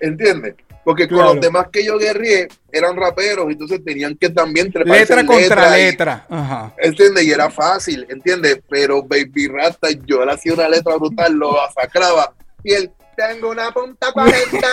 [0.00, 0.54] ¿entiendes?
[0.84, 5.78] Porque con los demás que yo guerrié eran raperos, entonces tenían que también Letra contra
[5.78, 6.26] y- letra.
[6.28, 6.74] Ajá.
[6.78, 7.24] ¿Entiendes?
[7.24, 8.60] Y era fácil, ¿entiendes?
[8.68, 12.34] Pero Baby Rasta, yo le hacía una letra brutal, lo masacraba.
[12.62, 14.68] Y él, tengo una punta 40,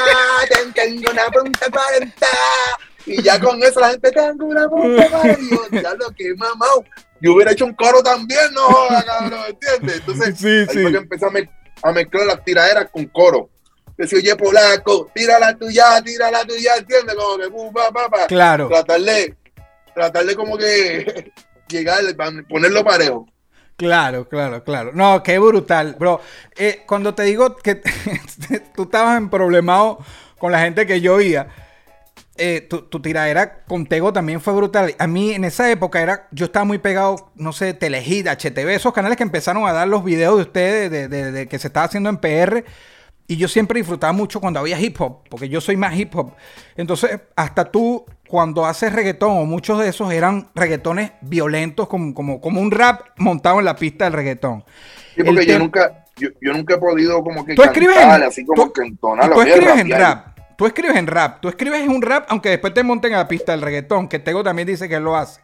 [0.49, 2.27] ten- tengo una punta 40.
[3.05, 5.39] Y ya con eso la gente, tengo una punta 40.
[5.41, 6.83] Y yo, ya lo que mamado.
[7.21, 9.97] Yo hubiera hecho un coro también, no joda, cabrón, ¿entiendes?
[9.99, 10.81] Entonces, Sí, ahí sí.
[10.81, 11.49] fue que empecé a, me-
[11.83, 13.49] a mezclar las tiraderas con coro.
[13.97, 17.15] Decía, oye, polaco, tira la tuya, tira la tuya, ¿entiendes?
[17.15, 18.67] Como que, pum, pa, pa, pa Claro.
[18.67, 19.35] tratar de,
[19.93, 21.31] tratar de como que
[21.67, 21.99] llegar,
[22.49, 23.27] ponerlo parejo.
[23.77, 24.91] Claro, claro, claro.
[24.93, 26.21] No, qué brutal, bro.
[26.55, 27.75] Eh, cuando te digo que
[28.75, 29.99] tú estabas en problemado
[30.37, 31.47] con la gente que yo oía,
[32.37, 34.95] eh, tu, tu tiradera con Tego también fue brutal.
[34.97, 38.93] A mí en esa época era, yo estaba muy pegado, no sé, Telehit, HTV, esos
[38.93, 41.85] canales que empezaron a dar los videos de ustedes de, de- de que se estaba
[41.85, 42.63] haciendo en PR.
[43.27, 46.33] Y yo siempre disfrutaba mucho cuando había hip hop, porque yo soy más hip hop.
[46.75, 52.41] Entonces, hasta tú, cuando haces reggaetón, o muchos de esos eran reggaetones violentos, como, como,
[52.41, 54.65] como un rap montado en la pista del reggaetón.
[55.15, 58.21] Sí, porque El yo nunca, yo, yo nunca he podido como que Tú escribes cantar,
[58.21, 60.01] en, así como tú- que entonar tú es escribes en rapear.
[60.01, 60.30] rap.
[60.61, 61.41] Tú escribes en rap.
[61.41, 64.19] Tú escribes en un rap, aunque después te monten a la pista del reggaetón, que
[64.19, 65.41] Tego también dice que lo hace.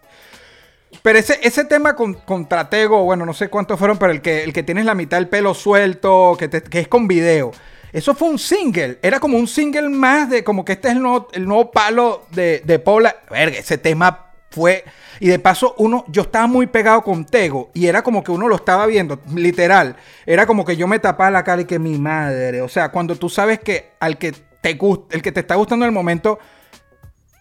[1.01, 4.43] Pero ese, ese tema con, contra Tego, bueno, no sé cuántos fueron, pero el que,
[4.43, 7.49] el que tienes la mitad del pelo suelto, que, que es con video.
[7.91, 8.99] Eso fue un single.
[9.01, 12.27] Era como un single más de como que este es el nuevo, el nuevo palo
[12.29, 13.15] de, de Paula.
[13.31, 14.83] Verga, ese tema fue.
[15.19, 17.71] Y de paso, uno, yo estaba muy pegado con Tego.
[17.73, 19.95] Y era como que uno lo estaba viendo, literal.
[20.27, 22.61] Era como que yo me tapaba la cara y que mi madre.
[22.61, 25.85] O sea, cuando tú sabes que al que te gusta, el que te está gustando
[25.85, 26.39] en el momento,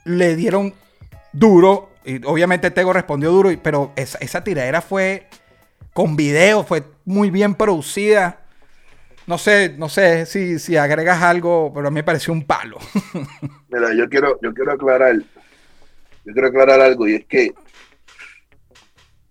[0.04, 0.74] le dieron
[1.32, 1.90] duro.
[2.04, 3.50] Y obviamente Tego respondió duro.
[3.62, 5.28] Pero esa, tiradera fue
[5.92, 8.40] con video, fue muy bien producida.
[9.26, 12.78] No sé, no sé si, si agregas algo, pero a mí me pareció un palo.
[13.68, 17.52] Mira, yo quiero, yo quiero aclarar, yo quiero aclarar algo, y es que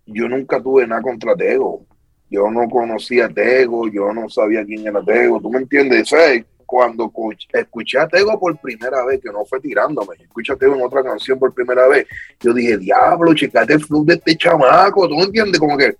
[0.05, 1.85] yo nunca tuve nada contra Tego.
[2.29, 6.09] Yo no conocía a Tego, yo no sabía quién era Tego, ¿tú me entiendes?
[6.09, 10.55] Sea, cuando escuch- escuché a Tego por primera vez, que no fue tirándome, escuché a
[10.55, 12.07] Tego en otra canción por primera vez,
[12.39, 15.59] yo dije, diablo, checate el flow de este chamaco, ¿tú entiendes?
[15.59, 15.95] Como que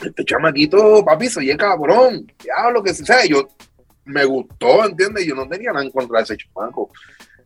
[0.00, 3.48] este chamaquito, papi, soy el cabrón, diablo, que se sea, yo
[4.04, 5.24] me gustó, ¿entiendes?
[5.24, 6.90] Yo no tenía nada en contra de ese chamaco.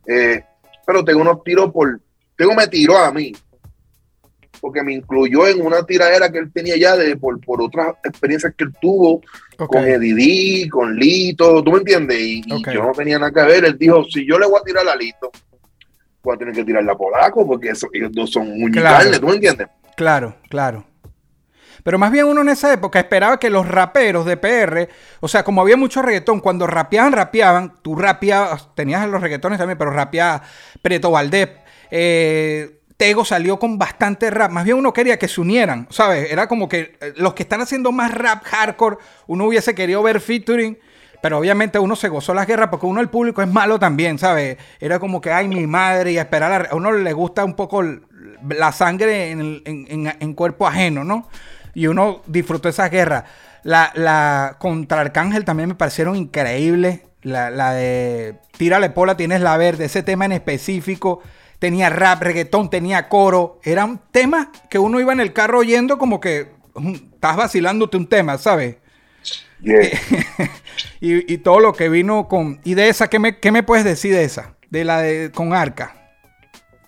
[0.06, 0.42] Eh,
[0.86, 2.00] pero tengo unos tiros por.
[2.36, 3.32] Tengo me tiró a mí.
[4.60, 8.52] Porque me incluyó en una tiradera que él tenía ya de por, por otras experiencias
[8.56, 9.20] que él tuvo
[9.58, 9.72] Ok.
[9.72, 12.18] con Eddie, con Lito, ¿tú me entiendes?
[12.20, 13.64] Y, yo no tenía nada que ver.
[13.64, 15.30] Él dijo: si yo le voy a tirar a Lito,
[16.22, 18.98] voy a tener que tirarla a Polaco, porque eso, ellos dos son muy Claro.
[19.04, 19.68] carne, ¿tú me entiendes?
[19.96, 20.84] Claro, claro.
[21.84, 24.88] Pero más bien uno en esa época esperaba que los raperos de PR,
[25.20, 29.78] o sea, como había mucho reggaetón, cuando rapeaban, rapeaban, tú rapeabas, tenías los reggaetones también,
[29.78, 30.42] pero rapeaba
[30.82, 31.48] Preto Valdés,
[31.90, 36.30] eh, Tego salió con bastante rap, más bien uno quería que se unieran, ¿sabes?
[36.30, 38.96] Era como que eh, los que están haciendo más rap hardcore,
[39.28, 40.76] uno hubiese querido ver featuring,
[41.22, 44.58] pero obviamente uno se gozó las guerras porque uno el público es malo también, ¿sabes?
[44.80, 47.84] Era como que, ay, mi madre, y esperar a, a uno le gusta un poco
[47.84, 51.28] la sangre en, el- en- en- en cuerpo ajeno, ¿no?
[51.74, 53.24] Y uno disfrutó esas guerras.
[53.62, 57.00] La, la contra Arcángel también me parecieron increíbles.
[57.22, 61.20] La, la de Tírale Pola, tienes la verde, ese tema en específico.
[61.58, 63.58] Tenía rap, reggaetón, tenía coro.
[63.64, 66.52] Eran temas que uno iba en el carro oyendo como que
[66.94, 68.76] estás vacilándote un tema, ¿sabes?
[69.60, 69.80] Yeah.
[71.00, 72.60] y, y todo lo que vino con...
[72.62, 74.54] Y de esa, ¿qué me, qué me puedes decir de esa?
[74.70, 75.94] De la de con Arca.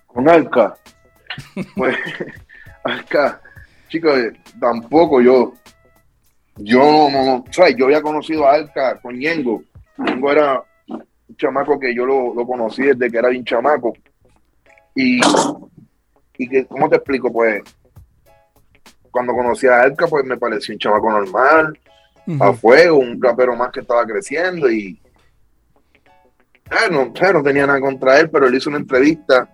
[0.07, 0.77] Con Arca.
[1.75, 1.97] Pues,
[2.85, 3.41] Arca,
[3.89, 5.55] chicos, eh, tampoco yo.
[6.57, 7.75] Yo no, ¿sabes?
[7.77, 9.63] Yo había conocido a Arca con Ñengo.
[9.97, 13.95] Ñengo era un chamaco que yo lo, lo conocí desde que era bien chamaco.
[14.95, 15.21] Y,
[16.39, 17.33] y que, ¿cómo te explico?
[17.33, 17.63] Pues,
[19.11, 21.79] cuando conocí a Arca, pues me pareció un chamaco normal,
[22.41, 25.01] a fuego, un rapero más que estaba creciendo y
[26.91, 29.53] no, ah, no tenía nada contra él, pero él hizo una entrevista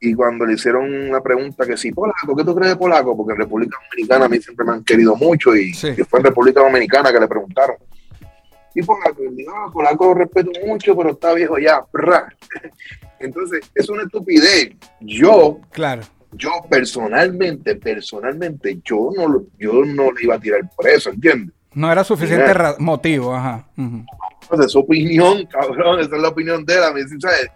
[0.00, 3.16] y cuando le hicieron una pregunta que sí, polaco, ¿qué tú crees de polaco?
[3.16, 5.88] Porque en República Dominicana a mí siempre me han querido mucho y, Sí.
[5.96, 7.76] y fue en República Dominicana que le preguntaron.
[8.78, 9.22] Y polaco,
[9.54, 11.82] "Ah, polaco respeto mucho, pero está viejo ya.
[11.90, 12.28] prra".
[13.18, 14.70] Entonces, es una estupidez.
[15.00, 16.02] Yo Claro.
[16.32, 21.54] yo personalmente, personalmente, yo no, lo- yo no le iba a tirar por eso, ¿entiendes?
[21.72, 23.66] No era suficiente motivo, ajá.
[24.48, 27.48] Pues es su opinión, cabrón, esa es la opinión de él, a mí ¿sabes?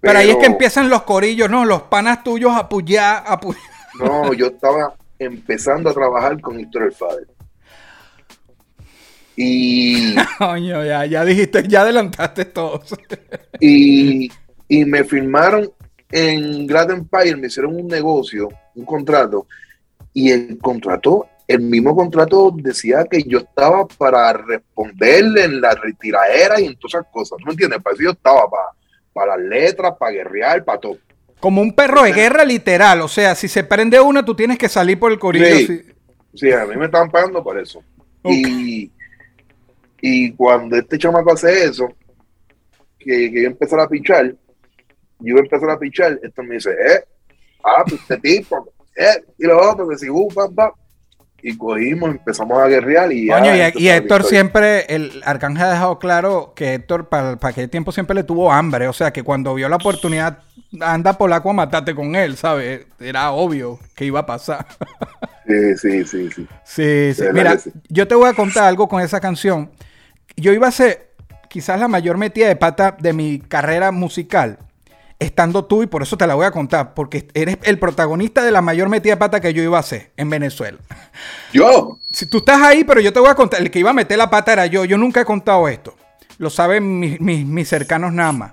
[0.00, 1.64] Pero, ahí es que empiezan los corillos, ¿no?
[1.64, 3.56] Los panas tuyos a puyar, a pu-
[4.00, 7.26] No, yo estaba empezando a trabajar con Héctor el Fader.
[9.36, 12.82] Y, Coño, ya, ya dijiste, ya adelantaste todo.
[13.60, 14.30] y,
[14.68, 15.70] y me firmaron
[16.10, 19.46] en Glad Empire, me hicieron un negocio, un contrato,
[20.12, 26.60] y el contrato, el mismo contrato decía que yo estaba para responderle en la retiradera
[26.60, 27.82] y en todas esas cosas, ¿tú me entiendes?
[27.82, 28.66] Para eso yo estaba, para,
[29.12, 30.98] para las letras, para guerrear, para todo.
[31.40, 33.02] Como un perro de guerra literal.
[33.02, 35.56] O sea, si se prende una, tú tienes que salir por el corillo.
[35.56, 35.66] Sí.
[35.66, 35.82] sí.
[36.34, 37.78] Sí, a mí me estaban pagando por eso.
[38.22, 38.32] Ok.
[38.32, 38.90] Y,
[40.06, 41.88] y cuando este chamaco hace eso,
[42.98, 44.34] que, que yo empezar a pichar,
[45.18, 47.04] yo empezar a pichar, esto me dice, eh,
[47.64, 50.72] ah, pues este tipo, eh, y lo otro, que si, uh, pam, pam.
[51.42, 55.98] Y cogimos, empezamos a guerrear y ya, Coño, y, Héctor siempre, el Arcángel ha dejado
[55.98, 58.88] claro que Héctor para, para aquel tiempo siempre le tuvo hambre.
[58.88, 60.38] O sea, que cuando vio la oportunidad,
[60.80, 62.86] anda polaco a matarte con él, ¿sabes?
[62.98, 64.66] Era obvio que iba a pasar.
[65.46, 66.48] Sí, sí, sí, sí.
[66.64, 67.24] Sí, sí.
[67.34, 67.58] Mira,
[67.90, 69.70] yo te voy a contar algo con esa canción.
[70.36, 71.12] Yo iba a ser
[71.48, 74.58] quizás la mayor metida de pata de mi carrera musical,
[75.20, 78.50] estando tú, y por eso te la voy a contar, porque eres el protagonista de
[78.50, 80.78] la mayor metida de pata que yo iba a hacer en Venezuela.
[81.52, 83.94] Yo, Si tú estás ahí, pero yo te voy a contar, el que iba a
[83.94, 84.84] meter la pata era yo.
[84.84, 85.94] Yo nunca he contado esto.
[86.38, 88.52] Lo saben mis, mis- mis cercanos nada más.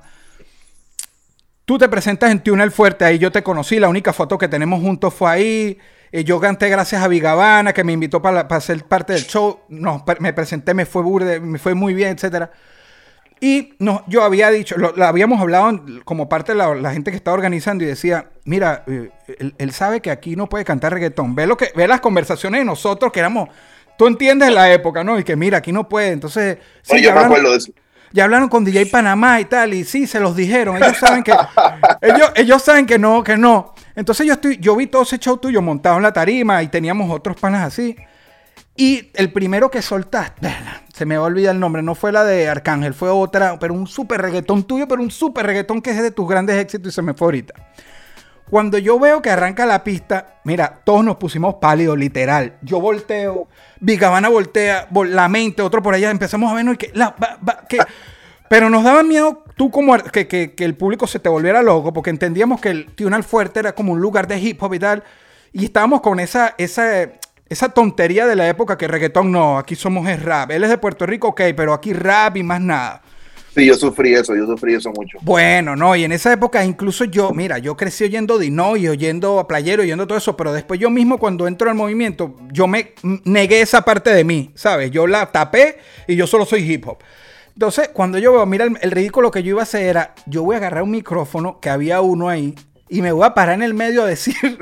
[1.65, 4.81] Tú te presentas en Tunel Fuerte, ahí yo te conocí, la única foto que tenemos
[4.81, 5.77] juntos fue ahí.
[6.11, 9.61] Eh, yo canté gracias a Vigavana, que me invitó para, para ser parte del show.
[9.69, 12.51] No, me presenté, me fue burde, me fue muy bien, etcétera.
[13.39, 17.09] Y no, yo había dicho, lo, lo habíamos hablado como parte de la, la gente
[17.09, 20.93] que estaba organizando y decía, mira, eh, él, él sabe que aquí no puede cantar
[20.93, 21.33] reggaetón.
[21.33, 23.49] Ve, lo que, ve las conversaciones de nosotros que éramos,
[23.97, 25.17] tú entiendes la época, ¿no?
[25.17, 26.11] Y que mira, aquí no puede.
[26.11, 27.71] Entonces, sí, Oye, ya yo me hablaron- acuerdo de eso.
[28.11, 30.77] ya hablaron con DJ Panamá y tal, y sí, se los dijeron.
[30.77, 31.31] Ellos saben que,
[32.01, 33.73] ellos, ellos saben que no, que no.
[33.95, 37.11] Entonces yo estoy, yo vi todo ese show tuyo montado en la tarima y teníamos
[37.11, 37.95] otros panas así.
[38.75, 40.49] Y el primero que soltaste,
[40.93, 43.73] se me va a olvidar el nombre, no fue la de Arcángel, fue otra, pero
[43.73, 46.95] un súper reggaetón tuyo, pero un súper reggaetón que es de tus grandes éxitos y
[46.95, 47.53] se me fue ahorita.
[48.49, 52.57] Cuando yo veo que arranca la pista, mira, todos nos pusimos pálidos, literal.
[52.61, 53.47] Yo volteo,
[53.79, 57.65] Vigavana voltea, vol- la mente, otro por allá, empezamos a vernos y que, la, va-
[57.69, 57.77] que-
[58.51, 61.93] pero nos daba miedo tú como que, que- que el público se te volviera loco,
[61.93, 65.03] porque entendíamos que el Tunal Fuerte era como un lugar de hip hop y tal,
[65.53, 67.11] y estábamos con esa, esa,
[67.47, 70.51] esa tontería de la época que reggaetón no, aquí somos es rap.
[70.51, 73.01] Él es de Puerto Rico, ok, pero aquí rap y más nada.
[73.55, 75.17] Sí, yo sufrí eso, yo sufrí eso mucho.
[75.21, 79.39] Bueno, no, y en esa época incluso yo, mira, yo crecí oyendo Dino y oyendo
[79.39, 82.95] a Playero, oyendo todo eso, pero después yo mismo cuando entro al movimiento, yo me
[83.23, 84.91] negué esa parte de mí, ¿sabes?
[84.91, 86.97] Yo la tapé y yo solo soy hip hop.
[87.53, 90.43] Entonces, cuando yo veo, mira, el, el ridículo que yo iba a hacer era, yo
[90.43, 92.55] voy a agarrar un micrófono, que había uno ahí,
[92.91, 94.35] y me voy a parar en el medio a decir,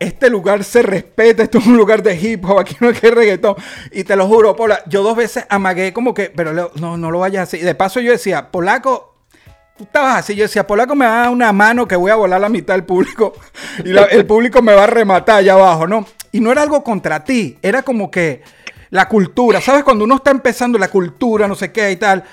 [0.00, 3.10] este lugar se respeta, esto es un lugar de hip hop, aquí no hay que
[3.10, 3.56] reggaetón.
[3.92, 7.18] Y te lo juro, Pola, yo dos veces amagué como que, pero no, no lo
[7.18, 7.60] vayas a hacer.
[7.60, 9.16] Y de paso yo decía, Polaco,
[9.76, 12.14] tú estabas así, yo decía, Polaco me va a dar una mano que voy a
[12.14, 13.34] volar la mitad del público
[13.84, 16.06] y el público me va a rematar allá abajo, ¿no?
[16.32, 18.42] Y no era algo contra ti, era como que
[18.90, 19.84] la cultura, ¿sabes?
[19.84, 22.24] Cuando uno está empezando la cultura, no sé qué y tal.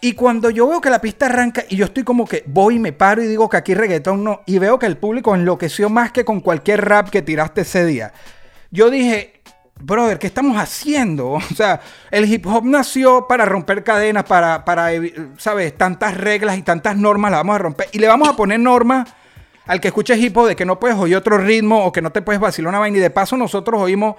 [0.00, 2.78] Y cuando yo veo que la pista arranca y yo estoy como que voy y
[2.78, 6.10] me paro y digo que aquí reggaetón no, y veo que el público enloqueció más
[6.10, 8.12] que con cualquier rap que tiraste ese día.
[8.70, 9.42] Yo dije,
[9.78, 11.32] brother, ¿qué estamos haciendo?
[11.50, 14.88] O sea, el hip hop nació para romper cadenas, para, para
[15.36, 15.76] ¿sabes?
[15.76, 17.88] Tantas reglas y tantas normas las vamos a romper.
[17.92, 19.08] Y le vamos a poner normas
[19.66, 22.10] al que escuche hip hop de que no puedes oír otro ritmo o que no
[22.10, 22.96] te puedes vacilar una vaina.
[22.96, 24.16] Y de paso nosotros oímos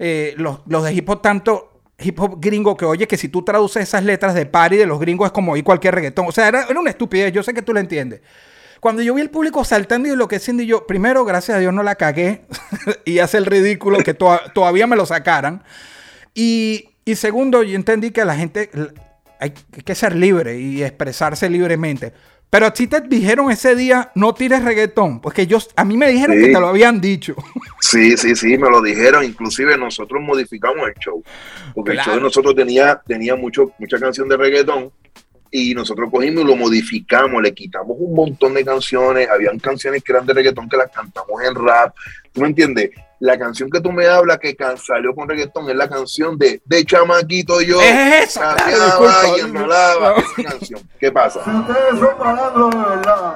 [0.00, 3.44] eh, los, los de hip hop tanto hip hop gringo que oye que si tú
[3.44, 6.26] traduces esas letras de party de los gringos es como oír cualquier reggaetón.
[6.26, 8.22] O sea, era, era una estupidez, yo sé que tú lo entiendes.
[8.80, 11.82] Cuando yo vi el público saltando y enloqueciendo, y yo, primero, gracias a Dios no
[11.82, 12.46] la cagué
[13.04, 15.62] y hace el ridículo que toa- todavía me lo sacaran.
[16.34, 18.70] Y, y segundo, yo entendí que la gente
[19.38, 22.14] hay que ser libre y expresarse libremente.
[22.50, 25.20] Pero a ti te dijeron ese día, no tires reggaetón.
[25.20, 26.42] Porque yo, a mí me dijeron Sí.
[26.46, 27.34] que te lo habían dicho.
[27.82, 29.24] Sí, sí, sí, me lo dijeron.
[29.24, 31.24] Inclusive nosotros modificamos el show.
[31.74, 34.92] Porque el show de nosotros tenía, tenía mucho, mucha canción de reggaetón.
[35.50, 39.28] Y nosotros cogimos y lo modificamos, le quitamos un montón de canciones.
[39.28, 41.94] Habían canciones que eran de reggaetón que las cantamos en rap.
[42.32, 42.90] ¿Tú me entiendes?
[43.20, 46.86] La canción que tú me hablas que salió con reggaetón es la canción de De
[46.86, 47.78] Chamaquito Yo.
[47.82, 50.16] Es esa, claro.
[50.16, 50.80] Esa canción.
[50.98, 51.44] ¿Qué pasa?
[51.44, 53.34] Si ustedes son malandros de verdad,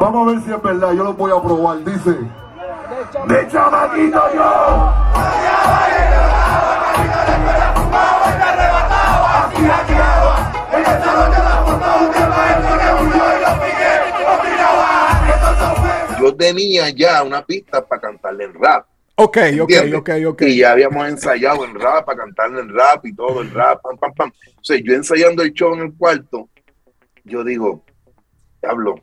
[0.00, 0.92] vamos a ver si es verdad.
[0.94, 1.84] Yo lo voy a probar.
[1.84, 2.16] Dice:
[3.28, 4.94] De chamaquito yo.
[16.18, 18.86] Yo tenía ya una pista para cantarle en rap.
[19.14, 20.42] Ok, ok, ok, ok.
[20.42, 23.98] Y ya habíamos ensayado en rap, para cantarle en rap y todo, el rap, pam,
[23.98, 24.32] pam, pam.
[24.56, 26.48] O sea, yo ensayando el show en el cuarto,
[27.24, 27.84] yo digo,
[28.62, 28.96] hablo,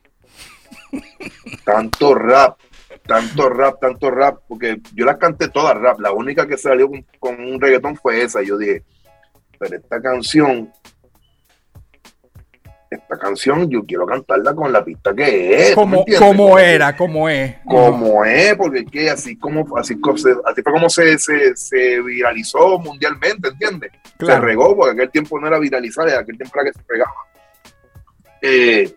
[1.63, 2.59] tanto rap,
[3.05, 7.05] tanto rap, tanto rap, porque yo las canté todas rap, la única que salió con,
[7.19, 8.41] con un reggaetón fue esa.
[8.41, 8.83] Yo dije,
[9.59, 10.71] pero esta canción,
[12.89, 15.75] esta canción yo quiero cantarla con la pista que es.
[15.75, 17.57] ¿tú me como, como era, como es.
[17.65, 23.49] como es, porque es que así como así, fue como se, se, se viralizó mundialmente,
[23.49, 23.91] ¿entiendes?
[24.17, 24.41] Claro.
[24.41, 27.11] Se regó, porque aquel tiempo no era viralizar, en aquel tiempo era que se regaba.
[28.41, 28.95] Eh,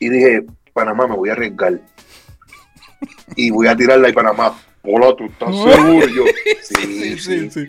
[0.00, 1.78] y dije, Panamá, me voy a arriesgar.
[3.36, 4.58] Y voy a tirarla y Panamá.
[4.84, 6.08] Hola, ¿tú estás seguro?
[6.08, 6.24] Yo,
[6.60, 7.68] sí, sí, sí.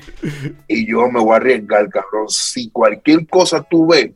[0.67, 2.27] y yo me voy a arriesgar, cabrón.
[2.27, 4.09] Si cualquier cosa tú ves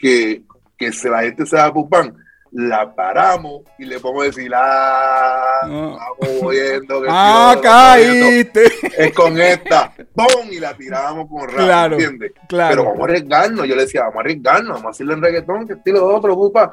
[0.00, 0.42] que,
[0.76, 2.16] que se, la gente se da pupán,
[2.52, 6.06] la paramos y le podemos decir, ah, Ah.
[6.20, 8.64] estamos viendo que Ah, tío, caíste.
[8.98, 10.50] es con esta, ¡pum!
[10.50, 12.32] Y la tiramos con rap, Claro, ¿entiendes?
[12.48, 12.70] claro.
[12.70, 13.66] Pero vamos a arriesgarnos.
[13.68, 16.34] Yo le decía, vamos a arriesgarnos, vamos a hacerle en reggaetón, que estilo de otro,
[16.34, 16.72] pupa.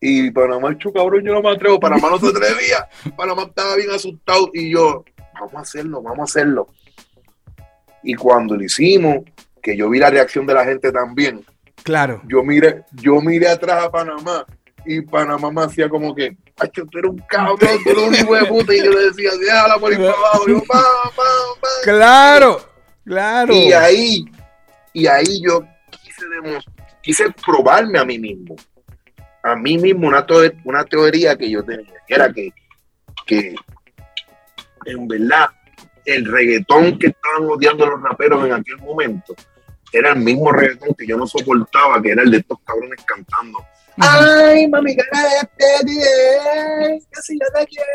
[0.00, 1.78] Y Panamá, el cabrón, yo no me atrevo.
[1.78, 2.88] Panamá no se atrevía.
[3.16, 4.50] Panamá estaba bien asustado.
[4.52, 6.68] Y yo, vamos a hacerlo, vamos a hacerlo.
[8.02, 9.18] Y cuando lo hicimos,
[9.62, 11.44] que yo vi la reacción de la gente también,
[11.82, 12.22] Claro.
[12.28, 14.46] yo miré, yo miré atrás a Panamá
[14.84, 18.34] y Panamá me hacía como que, ay, tú eres un cabrón, tú eres un hijo
[18.34, 18.74] de puta.
[18.74, 20.44] Y yo le decía, déjala por ahí para abajo.
[20.48, 20.82] Y yo, pa,
[21.16, 21.22] pa,
[21.60, 21.68] pa.
[21.84, 22.60] Claro.
[23.04, 23.52] Claro.
[23.52, 24.24] Y ahí,
[24.92, 25.64] y ahí yo
[27.02, 28.56] quise, probarme a mí mismo.
[29.42, 32.52] A mí mismo una, teo- una teoría que yo tenía, que era que,
[33.26, 33.54] que
[34.86, 35.46] en verdad
[36.04, 39.34] el reggaetón que estaban odiando los raperos en aquel momento
[39.92, 43.58] era el mismo reggaetón que yo no soportaba, que era el de estos cabrones cantando.
[43.98, 45.86] Ay, mami, cara de este
[47.10, 47.86] que si yo te quiero,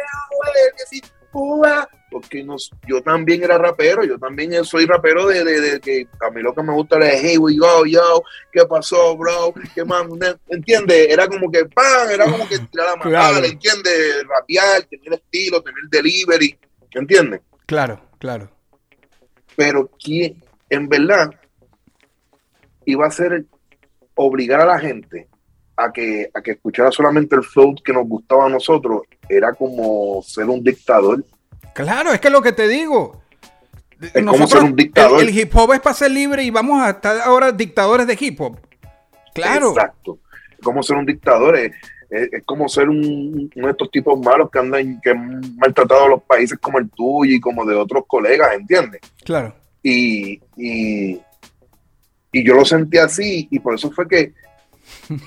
[0.77, 1.01] que si
[1.33, 1.89] ua".
[2.09, 6.29] Porque nos, yo también era rapero, yo también soy rapero de, de, de que a
[6.31, 9.53] mí lo que me gusta es hey, we go, yo, ¿qué pasó, bro?
[9.75, 10.07] ¿Qué man?
[10.47, 11.07] ¿Entiendes?
[11.09, 13.45] Era como que pan, era como que tirar a matar, Claro.
[13.45, 14.23] ¿entiendes?
[14.27, 16.57] Rapear, tener estilo, tener delivery,
[16.91, 17.41] ¿entiendes?
[17.65, 18.49] Claro, claro.
[19.55, 20.35] pero que
[20.69, 21.29] en verdad
[22.87, 23.45] iba a ser
[24.15, 25.27] obligar a la gente
[25.75, 30.21] a que, a que escuchara solamente el flow que nos gustaba a nosotros, era como
[30.23, 31.23] ser un dictador.
[31.75, 33.21] Claro, es que lo que te digo.
[34.01, 35.21] Es como ser un dictador.
[35.21, 38.17] El, el hip hop es para ser libre y vamos a estar ahora dictadores de
[38.19, 38.57] hip hop.
[39.35, 39.69] Claro.
[39.69, 40.17] Exacto.
[40.51, 41.71] Es como ser un dictador, es,
[42.09, 46.05] es- es como ser un, uno de estos tipos malos que andan, que han maltratado
[46.05, 49.01] a los países como el tuyo y como de otros colegas, ¿entiendes?
[49.23, 49.53] Claro.
[49.83, 51.19] y, y,
[52.39, 54.33] y yo lo sentí así y por eso fue que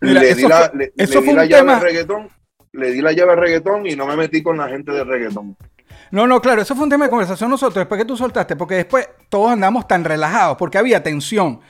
[0.00, 2.28] Mira, le di la, fue- le- di la llave al reggaetón,
[2.72, 5.56] le di la llave al reggaetón y no me metí con la gente de reggaetón.
[6.10, 8.74] No, no, claro, eso fue un tema de conversación nosotros, después que tú soltaste, porque
[8.74, 11.60] después todos andamos tan relajados, porque había tensión.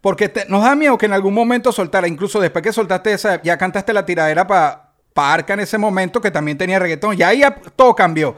[0.00, 3.40] Porque te- nos da miedo que en algún momento soltara, incluso después que soltaste esa,
[3.42, 7.28] ya cantaste la tiradera para pa Arca en ese momento, que también tenía reggaetón, ya
[7.28, 8.34] ahí ya todo cambió.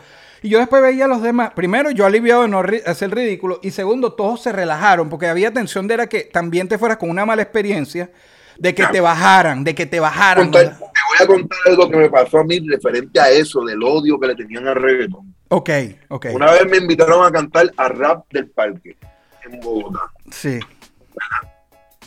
[0.47, 3.73] Y yo después veía a los demás, primero yo aliviado de no hacer ridículo, y
[3.73, 7.27] segundo todos se relajaron, porque había tensión de era que también te fueras con una
[7.27, 8.13] mala experiencia,
[8.57, 10.53] de que te bajaran, de que te bajaran.
[10.53, 14.21] Te voy a contar algo que me pasó a mí referente a eso, del odio
[14.21, 15.35] que le tenían al reggaetón.
[15.49, 15.71] Ok,
[16.11, 16.27] ok.
[16.33, 18.97] Una vez me invitaron a cantar a Rap del Parque
[19.51, 20.13] en Bogotá.
[20.31, 20.61] Sí,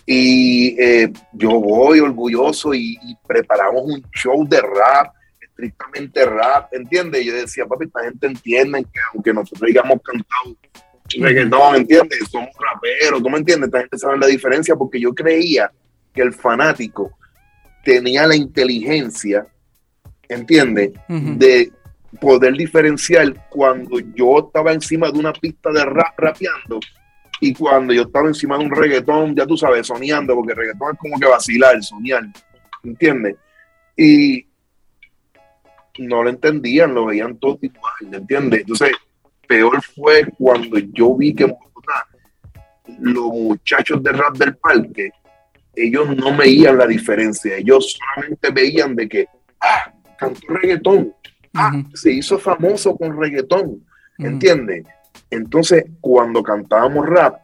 [0.05, 5.13] Y eh, yo voy orgulloso y, y preparamos un show de rap,
[5.59, 7.25] estrictamente rap, ¿entiendes?
[7.25, 10.55] Yo decía, papi, esta gente entiende que aunque nosotros hayamos cantado
[11.19, 12.19] reggaetón, ¿entiendes?
[12.29, 13.67] Somos raperos, ¿tú me entiendes?
[13.67, 15.71] Esta gente sabe la diferencia porque yo creía
[16.13, 17.17] que el fanático
[17.83, 19.47] tenía la inteligencia,
[20.27, 20.91] ¿entiendes?
[21.07, 21.71] De
[22.21, 26.79] poder diferenciar cuando yo estaba encima de una pista de rap rapeando
[27.41, 30.93] y cuando yo estaba encima de un reggaetón, ya tú sabes, soñando, porque el reggaetón
[30.93, 32.23] es como que vacilar, soñar,
[32.83, 33.35] ¿entiendes?
[33.95, 34.48] Y
[35.99, 38.61] no lo entendían, lo veían todo igual, ¿entiendes?
[38.61, 38.91] Entonces,
[39.47, 42.07] peor fue cuando yo vi que en Bogotá,
[42.99, 45.11] los muchachos de rap del parque,
[45.75, 49.27] ellos no veían la diferencia, ellos solamente veían de que,
[49.61, 51.13] ah, cantó reggaetón,
[51.53, 53.83] ah, se hizo famoso con reggaetón.
[54.19, 54.85] ¿entiendes?
[55.29, 57.37] Entonces, cuando cantábamos rap,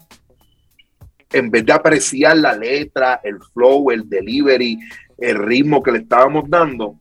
[1.31, 4.79] en vez de apreciar la letra, el flow, el delivery,
[5.17, 6.97] el ritmo que le estábamos dando,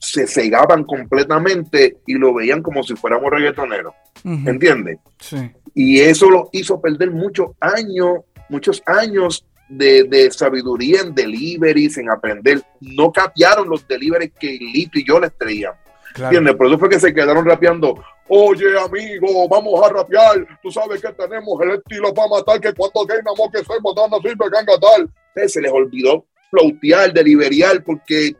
[0.00, 3.94] se cegaban completamente y lo veían como si fuéramos reggaetoneros,
[4.24, 4.48] Ujú.
[4.48, 4.98] ¿entiendes?
[5.20, 5.50] Sí.
[5.74, 12.10] Y eso lo hizo perder muchos años, muchos años de, de sabiduría en deliveries, en
[12.10, 12.62] aprender.
[12.80, 15.78] No capearon los deliveries que Lito y yo les traíamos.
[16.14, 16.28] Claro.
[16.28, 16.56] ¿Entiendes?
[16.56, 18.02] Por eso fue que se quedaron rapeando.
[18.26, 20.46] Oye, amigo, vamos a rapear.
[20.62, 24.48] Tú sabes que tenemos el estilo para matar, que cuando gainamos que soy botando sirve
[24.50, 25.10] ganga tal.
[25.48, 28.34] Se les olvidó flautear, deliberiar, porque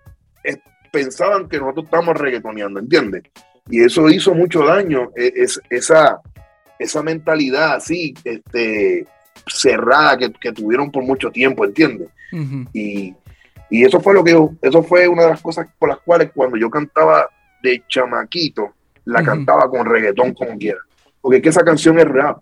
[0.90, 3.22] pensaban que nosotros estábamos reggaetoneando, ¿entiendes?
[3.68, 6.20] Y eso hizo mucho daño, e- es, esa,
[6.78, 9.06] esa mentalidad así, este,
[9.46, 12.08] cerrada que, que tuvieron por mucho tiempo, ¿entiendes?
[12.72, 13.14] Y,
[13.70, 16.30] y eso fue lo que yo- eso fue una de las cosas por las cuales
[16.34, 17.28] cuando yo cantaba
[17.62, 18.72] de chamaquito,
[19.04, 20.78] la cantaba con reggaetón como quiera.
[21.20, 22.38] Porque es que esa canción es rap.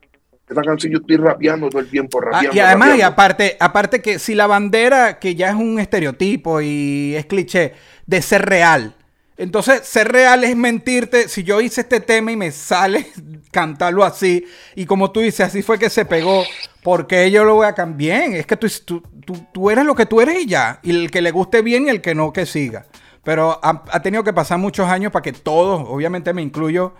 [0.50, 2.56] Esa canción yo estoy rapeando todo el tiempo, Ah, rapeando.
[2.56, 7.14] y además, y aparte, aparte que si la bandera, que ya es un estereotipo y
[7.16, 7.74] es cliché,
[8.06, 8.94] de ser real.
[9.36, 11.28] Entonces, ser real es mentirte.
[11.28, 13.06] Si yo hice este tema y me sale
[13.52, 14.44] cantarlo así,
[14.74, 16.42] y como tú dices, así fue que se pegó,
[16.82, 18.18] porque yo lo voy a cambiar?
[18.20, 20.80] Bien, es que tú, tú, tú- tú eres lo que tú eres y ya.
[20.82, 22.86] Y el que le guste bien y el que no, que siga.
[23.22, 26.94] Pero ha, ha tenido que pasar muchos años para que todos, obviamente me incluyo,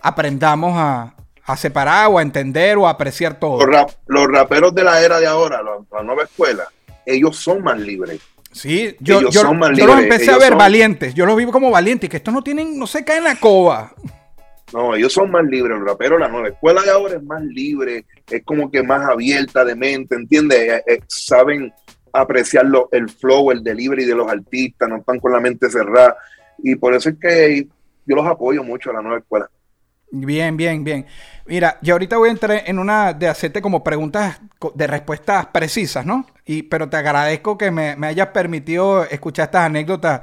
[0.00, 1.14] aprendamos a,
[1.44, 3.58] a separar o a entender o a apreciar todo.
[3.64, 6.64] los, rap- los raperos de la era de ahora, la, la nueva escuela,
[7.04, 8.20] ellos son más libres.
[8.52, 11.14] Sí, yo, Ellos yo, son más yo los libres, empecé a ellos ver son- valientes.
[11.14, 13.92] Yo los vivo como valientes, que estos no tienen, no se caen la coba.
[14.74, 15.78] No, ellos son más libres.
[15.78, 19.64] Los raperos, la nueva escuela de ahora es más libre, es como que más abierta
[19.64, 20.58] de mente, ¿entiendes?
[20.60, 21.72] Eh, eh, saben
[22.12, 26.16] apreciar lo- el flow, el delivery de los artistas, no están con la mente cerrada.
[26.62, 27.66] Y por eso es que
[28.06, 29.50] yo los apoyo mucho a la nueva escuela.
[30.14, 31.06] Bien, bien, bien.
[31.46, 34.40] Mira, yo ahorita voy a entrar en una de hacerte como preguntas
[34.74, 36.26] de respuestas precisas, ¿no?
[36.44, 40.20] Y, pero te agradezco que me, me hayas permitido escuchar estas anécdotas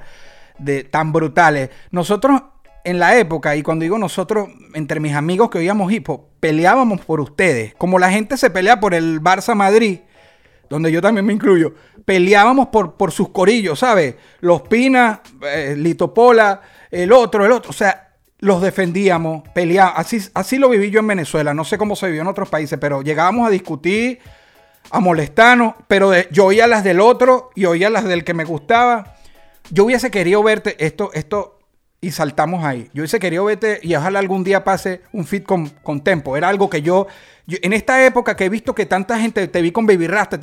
[0.60, 1.72] de, tan brutales.
[1.90, 2.40] Nosotros
[2.84, 7.02] en la época, y cuando digo nosotros, entre mis amigos que oíamos hip hop, peleábamos
[7.02, 7.74] por ustedes.
[7.76, 10.02] Como la gente se pelea por el Barça Madrid,
[10.70, 11.74] donde yo también me incluyo,
[12.06, 14.16] peleábamos por, por sus corillos, ¿sabes?
[14.40, 16.62] Los Pina, eh, Lito Pola,
[16.92, 17.72] el otro, el otro.
[17.72, 18.09] O sea,
[18.40, 20.00] los defendíamos, peleábamos.
[20.00, 21.54] Así, así lo viví yo en Venezuela.
[21.54, 24.20] No sé cómo se vivió en otros países, pero llegábamos a discutir,
[24.92, 29.16] a molestarnos, pero yo oía las del otro y oía las del que me gustaba.
[29.72, 31.60] Yo hubiese querido verte esto, esto,
[32.02, 32.90] y saltamos ahí.
[32.94, 36.38] Yo hubiese querido verte y ojalá algún día pase un fit con, con Tempo.
[36.38, 37.08] Era algo que yo,
[37.48, 40.40] en esta época que he visto que tanta gente te vi con Baby Rasta,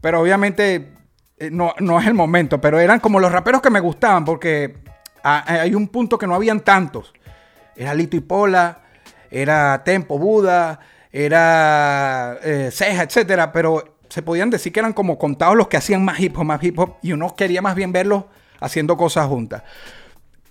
[0.00, 0.92] pero obviamente
[1.38, 4.76] eh, no, no es el momento, pero eran como los raperos que me gustaban porque
[5.24, 7.14] ah, hay un punto que no habían tantos.
[7.80, 8.80] Era Lito y Pola,
[9.30, 15.56] era Tempo Buda, era eh, Ceja, etcétera, pero se podían decir que eran como contados
[15.56, 18.24] los que hacían más hip hop, más hip hop, y uno quería más bien verlos
[18.60, 19.62] haciendo cosas juntas.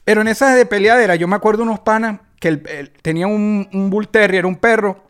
[0.03, 3.69] Pero en esas de peleadera, yo me acuerdo unos panas que el- el- tenían un,
[3.73, 5.03] un Bull Terrier, un perro,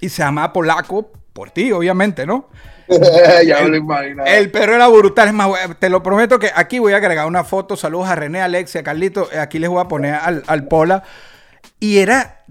[0.00, 2.48] y se llamaba Polaco, por ti, obviamente, ¿no?
[3.46, 3.78] ya me lo.
[4.26, 5.50] El perro era brutal, es más,
[5.80, 9.28] te lo prometo que aquí voy a agregar una foto, saludos a René, Alexia, Carlito,
[9.32, 11.02] eh, aquí les voy a poner al, al Pola.
[11.80, 12.44] Y era,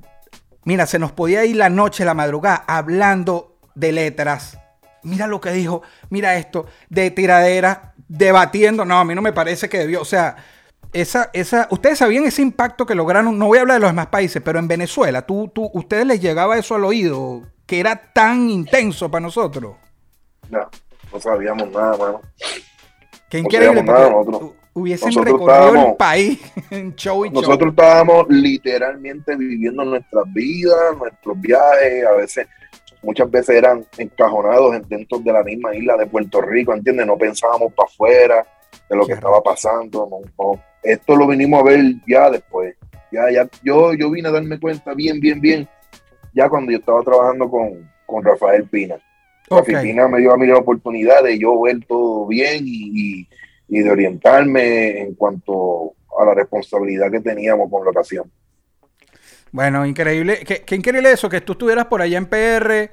[0.63, 4.57] mira, se nos podía ir la noche, la madrugada, hablando de letras.
[5.03, 8.85] Mira lo que dijo, mira esto, de tiradera, debatiendo.
[8.85, 10.35] No, a mí no me parece que debió, o sea,
[10.93, 14.07] esa, esa, ustedes sabían ese impacto que lograron, no voy a hablar de los demás
[14.07, 18.49] países, pero en Venezuela, tú, tú, ustedes les llegaba eso al oído, que era tan
[18.49, 19.75] intenso para nosotros.
[20.49, 20.69] No,
[21.11, 22.21] no sabíamos nada, mano.
[23.29, 23.83] Qué No increíble.
[23.83, 24.53] sabíamos nada nosotros.
[24.77, 26.39] Hu- Hubiesen Nosotros recorrido el estábamos- país
[26.71, 27.41] en show y show.
[27.41, 32.47] Nosotros estábamos literalmente viviendo nuestras vidas, nuestros viajes, a veces,
[33.01, 37.05] muchas veces eran encajonados en- dentro de la misma isla de Puerto Rico, ¿entiendes?
[37.07, 38.45] No pensábamos para afuera
[38.89, 40.07] de lo Qué que estaba pasando.
[40.09, 40.61] no, no.
[40.83, 42.75] Esto lo vinimos a ver ya después.
[43.11, 45.67] Ya, ya, yo, yo vine a darme cuenta bien, bien, bien,
[46.33, 48.95] ya cuando yo estaba trabajando con, con Rafael Pina.
[49.49, 49.67] Ok.
[49.69, 53.27] Rafael Pina me dio a mí la oportunidad de yo ver todo bien y, y-
[53.67, 58.31] y de orientarme en cuanto a la responsabilidad que teníamos con la ocasión.
[59.51, 60.39] Bueno, increíble.
[60.45, 62.91] Qué, qué increíble eso, que tú estuvieras por allá en PR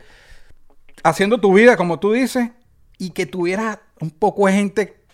[1.02, 2.50] haciendo tu vida, como tú dices,
[2.98, 5.04] y que tuvieras un poco de gente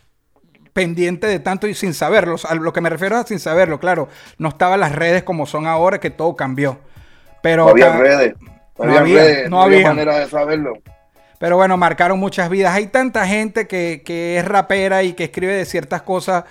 [0.73, 2.37] pendiente de tanto y sin saberlo.
[2.49, 4.09] A lo que me refiero a sin saberlo, claro.
[4.39, 6.79] No estaban las redes como son ahora, que todo cambió.
[7.43, 8.35] Pero, No había redes,
[8.79, 9.89] no, había redes, no había.
[9.89, 10.75] manera de saberlo.
[11.41, 12.75] Pero bueno, marcaron muchas vidas.
[12.75, 16.45] Hay tanta gente que, que es rapera y que escribe de ciertas cosas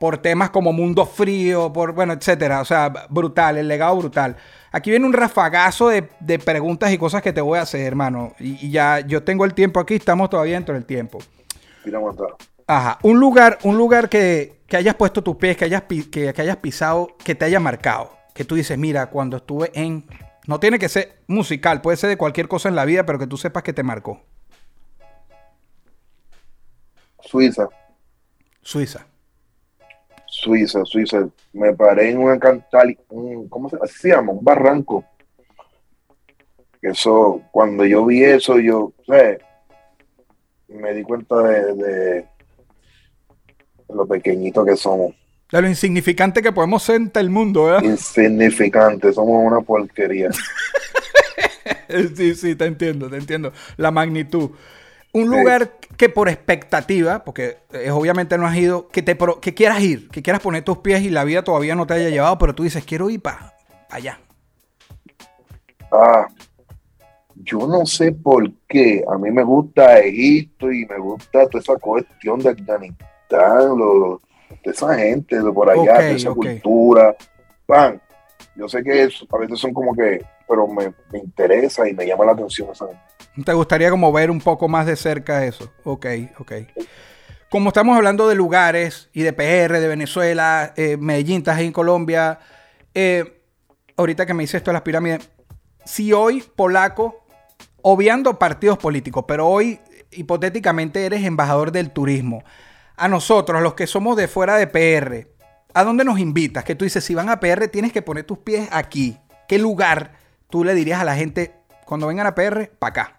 [0.00, 2.60] por temas como Mundo Frío, por, bueno, etcétera.
[2.60, 4.36] O sea, brutal, el legado brutal.
[4.72, 8.34] Aquí viene un rafagazo de, de preguntas y cosas que te voy a hacer, hermano.
[8.40, 11.20] Y, y ya yo tengo el tiempo aquí, estamos todavía dentro del tiempo.
[12.66, 16.42] Ajá, un lugar, un lugar que, que hayas puesto tus pies, que hayas, que, que
[16.42, 18.10] hayas pisado, que te haya marcado.
[18.34, 20.04] Que tú dices, mira, cuando estuve en...
[20.46, 23.26] No tiene que ser musical, puede ser de cualquier cosa en la vida, pero que
[23.26, 24.20] tú sepas que te marcó.
[27.20, 27.68] Suiza,
[28.60, 29.06] Suiza.
[30.26, 31.28] Suiza, Suiza.
[31.52, 32.98] Me paré en un cantal,
[33.48, 34.32] ¿cómo se, así se llama?
[34.32, 35.04] Un barranco.
[36.82, 39.40] Eso, cuando yo vi eso, yo, ¿sabes?
[40.68, 42.28] me di cuenta de, de
[43.88, 45.14] lo pequeñito que somos.
[45.54, 47.84] De lo insignificante que podemos ser ante el mundo, ¿verdad?
[47.84, 50.30] Insignificantes, somos una porquería.
[52.16, 53.52] Sí, sí, te entiendo, te entiendo.
[53.76, 54.50] La magnitud.
[55.12, 55.28] Un Sí.
[55.28, 60.08] lugar que por expectativa, porque eh, obviamente no has ido, que, te que quieras ir,
[60.08, 62.64] que quieras poner tus pies y la vida todavía no te haya llevado, pero tú
[62.64, 63.54] dices, quiero ir para
[63.90, 64.18] allá.
[65.92, 66.26] Ah,
[67.36, 69.04] yo no sé por qué.
[69.08, 74.20] A mí me gusta Egipto y me gusta toda esa cuestión de Afganistán, lo- lo-
[74.62, 77.16] de esa gente de por allá, de esa cultura.
[77.66, 78.00] Pan,
[78.56, 82.26] yo sé que a veces son como que, pero me, me interesa y me llama
[82.26, 82.86] la atención esa
[83.44, 85.72] ¿Te gustaría como ver un poco más de cerca eso?
[85.82, 86.06] Ok,
[86.38, 86.52] ok.
[87.50, 91.72] Como estamos hablando de lugares y de PR, de Venezuela, eh, Medellín, estás ahí en
[91.72, 92.38] Colombia,
[92.94, 93.40] eh,
[93.96, 95.28] ahorita que me dices esto de las pirámides,
[95.84, 97.24] si hoy, polaco,
[97.82, 99.80] obviando partidos políticos, pero hoy
[100.12, 102.44] hipotéticamente eres embajador del turismo,
[102.96, 105.28] a nosotros, los que somos de fuera de PR,
[105.74, 106.64] ¿a dónde nos invitas?
[106.64, 109.18] Que tú dices, si van a PR tienes que poner tus pies aquí.
[109.48, 110.12] ¿Qué lugar
[110.48, 111.52] tú le dirías a la gente
[111.86, 113.16] cuando vengan a PR, para acá?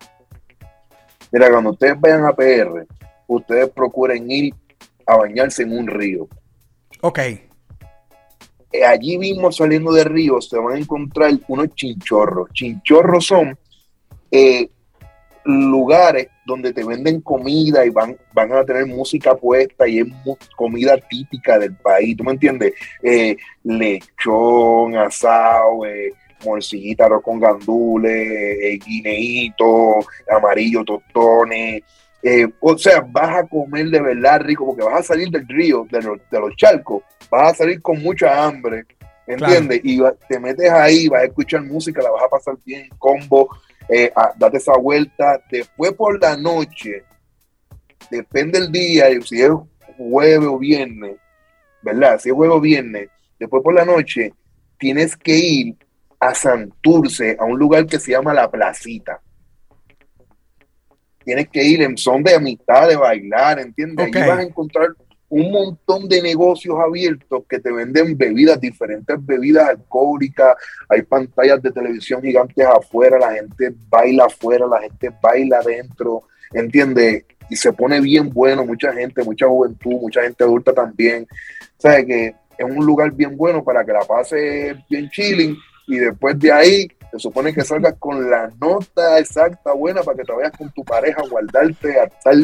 [1.32, 2.88] Mira, cuando ustedes vayan a PR,
[3.28, 4.54] ustedes procuren ir
[5.06, 6.28] a bañarse en un río.
[7.02, 7.20] Ok,
[8.72, 12.50] Eh, allí mismo saliendo de río se van a encontrar unos chinchorros.
[12.54, 13.58] Chinchorros son
[14.32, 14.70] eh,
[15.46, 20.08] lugares donde te venden comida y van, van a tener música puesta y es
[20.56, 22.74] comida típica del país, ¿tú me entiendes?
[23.02, 30.00] Eh, lechón, asado, eh, morcillita, arroz con gandules, eh, guineíto,
[30.36, 31.84] amarillo, tostones.
[32.24, 35.86] eh, o sea, vas a comer de verdad rico porque vas a salir del río,
[35.92, 38.86] de los, de los charcos, vas a salir con mucha hambre,
[39.28, 39.82] ¿entiendes?
[39.84, 43.50] Y te metes ahí, vas a escuchar música, la vas a pasar bien, combo,
[43.90, 45.42] eh, a- date esa vuelta.
[45.50, 47.04] Después por la noche,
[48.10, 49.52] depende del día, si es
[49.98, 51.18] jueves o viernes,
[51.82, 52.20] ¿verdad?
[52.20, 53.10] Si es jueves o viernes,
[53.40, 54.34] después por la noche,
[54.78, 55.76] tienes que ir
[56.20, 59.22] a Santurce, a un lugar que se llama La Placita.
[61.24, 64.08] Tienes que ir en son de amistad, de bailar, ¿entiendes?
[64.08, 64.16] Ok.
[64.16, 64.90] Allí vas a encontrar
[65.36, 70.56] un montón de negocios abiertos que te venden bebidas, diferentes bebidas alcohólicas,
[70.88, 76.24] hay pantallas de televisión gigantes afuera, la gente baila afuera, la gente baila adentro,
[76.54, 77.26] ¿entiendes?
[77.50, 81.28] Y se pone bien bueno, mucha gente, mucha juventud, mucha gente adulta también.
[81.78, 82.06] ¿Sabes?
[82.06, 86.54] Que es un lugar bien bueno para que la pases bien chilling y después de
[86.54, 90.72] ahí se supone que salgas con la nota exacta buena para que te vayas con
[90.72, 92.36] tu pareja a guardarte a estar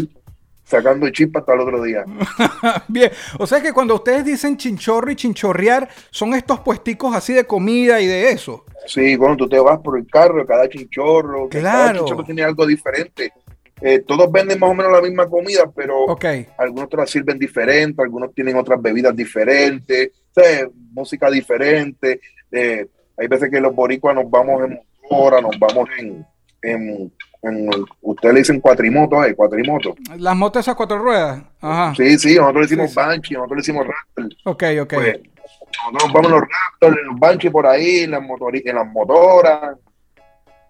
[0.71, 2.03] sacando chispas hasta el otro día.
[2.87, 3.11] bien.
[3.37, 8.01] O sea que cuando ustedes dicen chinchorro y chinchorrear, son estos puesticos así de comida
[8.01, 8.65] y de eso.
[8.87, 11.99] Sí, cuando tú te vas por el carro, cada chinchorro, que cada Claro.
[11.99, 13.31] chinchorro tiene algo diferente.
[13.83, 16.05] Eh, todos venden más o menos la misma comida, pero
[16.57, 22.21] algunos te la sirven diferente, algunos tienen otras bebidas diferentes, o sea, música diferente.
[22.51, 26.25] eh, hay veces que los boricuas nos vamos en motora, nos vamos en,
[26.63, 27.11] en,
[27.43, 27.69] en
[28.01, 29.95] ustedes le dicen cuatrimoto, eh, cuatrimoto.
[30.17, 31.41] Las motos esas cuatro ruedas.
[31.59, 31.93] Ajá.
[31.95, 32.95] Sí, sí, nosotros le decimos Sí, sí.
[32.99, 34.37] Banshee, nosotros le decimos Raptor.
[34.45, 34.93] Ok, ok.
[34.93, 35.19] Pues,
[35.91, 38.87] nosotros nos vamos en los Raptors, en los Banshee por ahí, en las, en las
[38.87, 39.77] motoras,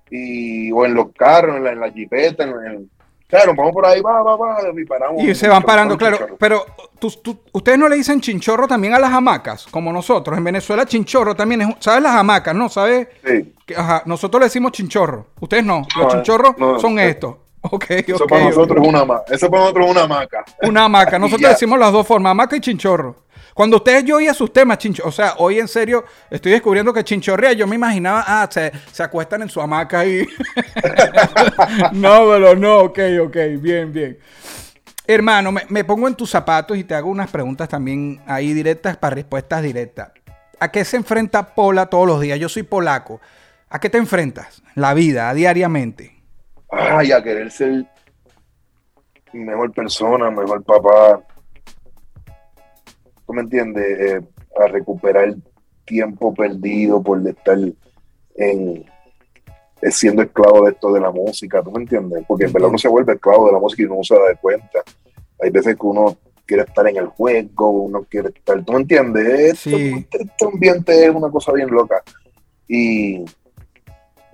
[0.09, 2.91] y, o en los carros, en la, en la jipeta, en, en-
[3.32, 5.23] Claro, vamos por ahí, va, va, va, y paramos.
[5.23, 6.36] Y se van parando, claro.
[6.38, 6.65] Pero
[6.99, 10.38] tú- tú- ustedes no le dicen chinchorro también a las hamacas, como nosotros.
[10.38, 12.67] En Venezuela chinchorro también es, ¿sabes las hamacas, no?
[12.69, 13.07] ¿Sabes?
[13.25, 13.53] Sí.
[13.65, 15.27] Que, ajá, nosotros le decimos chinchorro.
[15.39, 15.88] Ustedes no.
[15.95, 17.36] Los No, chinchorros no, son eh, estos.
[17.63, 19.34] Ok, Eso ok, para nosotros es una maca.
[19.34, 20.43] Eso para nosotros es una maca.
[20.63, 21.19] Una hamaca.
[21.19, 23.15] Nosotros decimos las dos formas, hamaca y chinchorro.
[23.54, 27.04] Cuando ustedes yo oía sus temas, chincho, o sea, hoy en serio estoy descubriendo que
[27.04, 30.28] chinchorrea, yo me imaginaba, ah, se, se acuestan en su hamaca y...
[31.93, 34.18] no, pero no, ok, ok, bien, bien.
[35.06, 38.97] Hermano, me, me pongo en tus zapatos y te hago unas preguntas también ahí directas
[38.97, 40.12] para respuestas directas.
[40.60, 42.39] ¿A qué se enfrenta Pola todos los días?
[42.39, 43.20] Yo soy polaco.
[43.68, 44.62] ¿A qué te enfrentas?
[44.76, 46.22] La vida, diariamente.
[46.70, 47.86] Ay, a querer ser
[49.34, 51.22] mejor persona, mejor papá.
[53.32, 53.86] ¿Tú me entiendes?
[53.86, 54.21] Eh,
[54.61, 55.34] a recuperar
[55.86, 57.57] tiempo perdido por estar
[58.36, 58.86] en
[59.82, 62.25] eh, siendo esclavo de esto de la música, ¿tú me entiendes?
[62.27, 64.36] Porque en verdad uno se vuelve esclavo de la música y uno no se da
[64.41, 64.79] cuenta.
[65.41, 69.59] Hay veces que uno quiere estar en el juego, uno quiere estar, ¿tú me entiendes?
[69.59, 69.93] Sí.
[69.97, 72.03] Este, este ambiente es una cosa bien loca.
[72.67, 73.23] Y,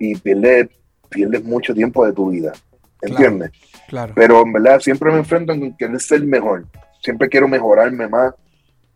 [0.00, 0.70] y pierdes,
[1.08, 2.52] pierdes mucho tiempo de tu vida,
[3.00, 3.52] ¿entiendes?
[3.86, 4.12] Claro.
[4.16, 6.66] Pero en verdad siempre me enfrento en querer ser mejor.
[7.00, 8.34] Siempre quiero mejorarme más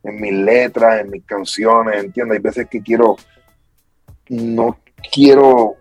[0.03, 2.37] en mis letras, en mis canciones, ¿entiendes?
[2.37, 3.17] Hay veces que quiero,
[4.29, 4.79] no
[5.13, 5.77] quiero,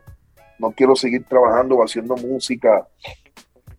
[0.59, 2.87] no quiero seguir trabajando o haciendo música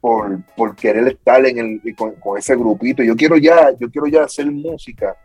[0.00, 3.02] por, por querer estar en el, con, con ese grupito.
[3.02, 5.16] Yo quiero ya, yo quiero ya hacer música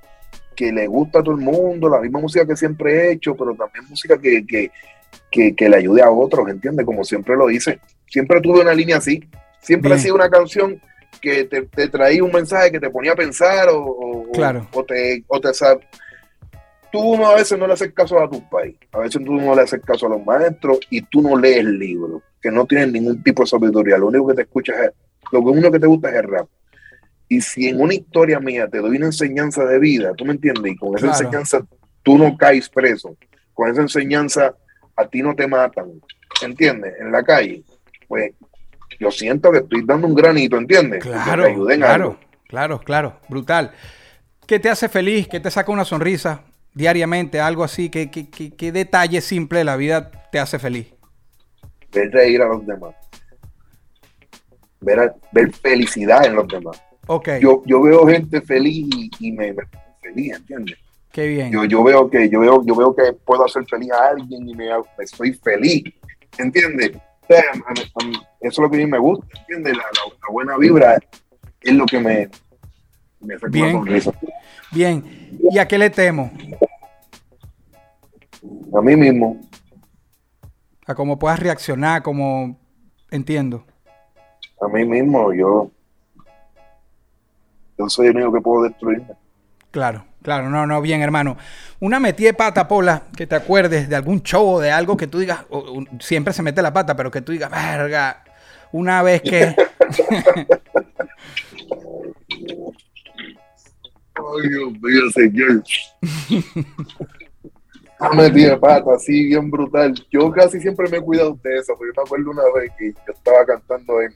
[0.56, 3.54] que le gusta a todo el mundo, la misma música que siempre he hecho, pero
[3.56, 4.72] también música que, que,
[5.32, 6.86] que, que le ayude a otros, ¿entiendes?
[6.86, 7.80] Como siempre lo hice.
[8.08, 9.28] Siempre tuve una línea así.
[9.62, 10.00] Siempre Bien.
[10.00, 10.82] ha sido una canción
[11.22, 14.68] que te, te traía un mensaje que te ponía a pensar o, o- Claro.
[14.74, 15.50] o te, o te
[16.92, 19.54] Tú no, a veces no le haces caso a tu país, a veces tú no
[19.54, 23.22] le haces caso a los maestros y tú no lees libros, que no tienen ningún
[23.24, 23.98] tipo de sabiduría.
[23.98, 24.92] Lo único que te escuchas es,
[25.32, 26.48] lo único que te gusta es el rap.
[27.28, 30.72] Y si en una historia mía te doy una enseñanza de vida, tú me entiendes,
[30.72, 31.18] y con esa Claro.
[31.26, 31.62] enseñanza
[32.04, 33.18] tú no caes preso,
[33.54, 34.56] con esa enseñanza
[34.96, 35.92] a ti no te matan,
[36.42, 36.94] ¿entiendes?
[37.02, 37.64] En la calle,
[38.08, 38.32] pues
[39.00, 41.04] yo siento que estoy dando un granito, ¿entiendes?
[41.04, 42.18] Claro, ayuden claro, algo.
[42.48, 43.72] claro, claro, brutal.
[44.46, 45.28] ¿Qué te hace feliz?
[45.28, 46.42] ¿Qué te saca una sonrisa
[46.74, 47.40] diariamente?
[47.40, 47.90] Algo así.
[47.90, 50.88] ¿Qué, qué, qué- qué detalle simple de la vida te hace feliz?
[51.92, 52.94] ver reír a los demás,
[54.82, 56.82] ver, ver felicidad en los demás.
[57.08, 59.64] Ok, Yo, yo veo gente feliz y, y me, me
[60.02, 60.78] feliz, ¿entiendes?
[61.12, 61.52] qué bien.
[61.52, 64.54] Yo, yo veo que yo veo, yo veo que puedo hacer feliz a alguien y
[64.54, 65.84] me, me estoy feliz,
[66.38, 66.92] ¿entiendes?
[67.24, 69.76] O sea, a mí- a mí- eso es lo que a mí me gusta, ¿entiendes?
[69.78, 70.98] La, la- la buena vibra
[71.62, 72.30] es lo que me,
[73.20, 73.72] me saca Bien.
[73.72, 74.12] sonrisa.
[74.72, 75.38] Bien.
[75.50, 76.32] ¿Y a qué le temo?
[78.78, 79.40] A mí mismo,
[80.86, 82.60] A cómo puedas reaccionar, como
[83.12, 83.66] entiendo.
[84.62, 85.72] a mí mismo, yo,
[87.78, 89.08] yo soy el único que puedo destruirme.
[89.72, 91.38] Claro, claro, no, no, bien, hermano.
[91.80, 95.08] Una metida de pata, Pola, que te acuerdes de algún show o de algo que
[95.08, 98.24] tú digas, o- o- siempre se mete la pata, pero que tú digas, verga,
[98.72, 99.56] una vez que.
[104.16, 105.64] Ay, Dios mío, señor.
[108.00, 109.94] Ah, me metí de pata, así bien brutal.
[110.12, 112.94] Yo casi siempre me he cuidado de eso, porque yo me acuerdo una vez que
[112.94, 114.14] yo estaba cantando en,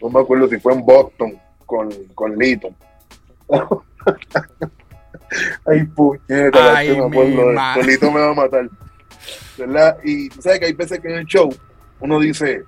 [0.00, 2.72] no me acuerdo si fue en Boston con, con Lito.
[5.66, 7.82] Ay, puñeta, Ay, que me acuerdo de.
[7.84, 8.68] Lito me va a matar.
[9.58, 9.98] ¿Verdad?
[10.04, 11.52] Y tú sabes que hay veces que en el show
[12.00, 12.64] uno dice,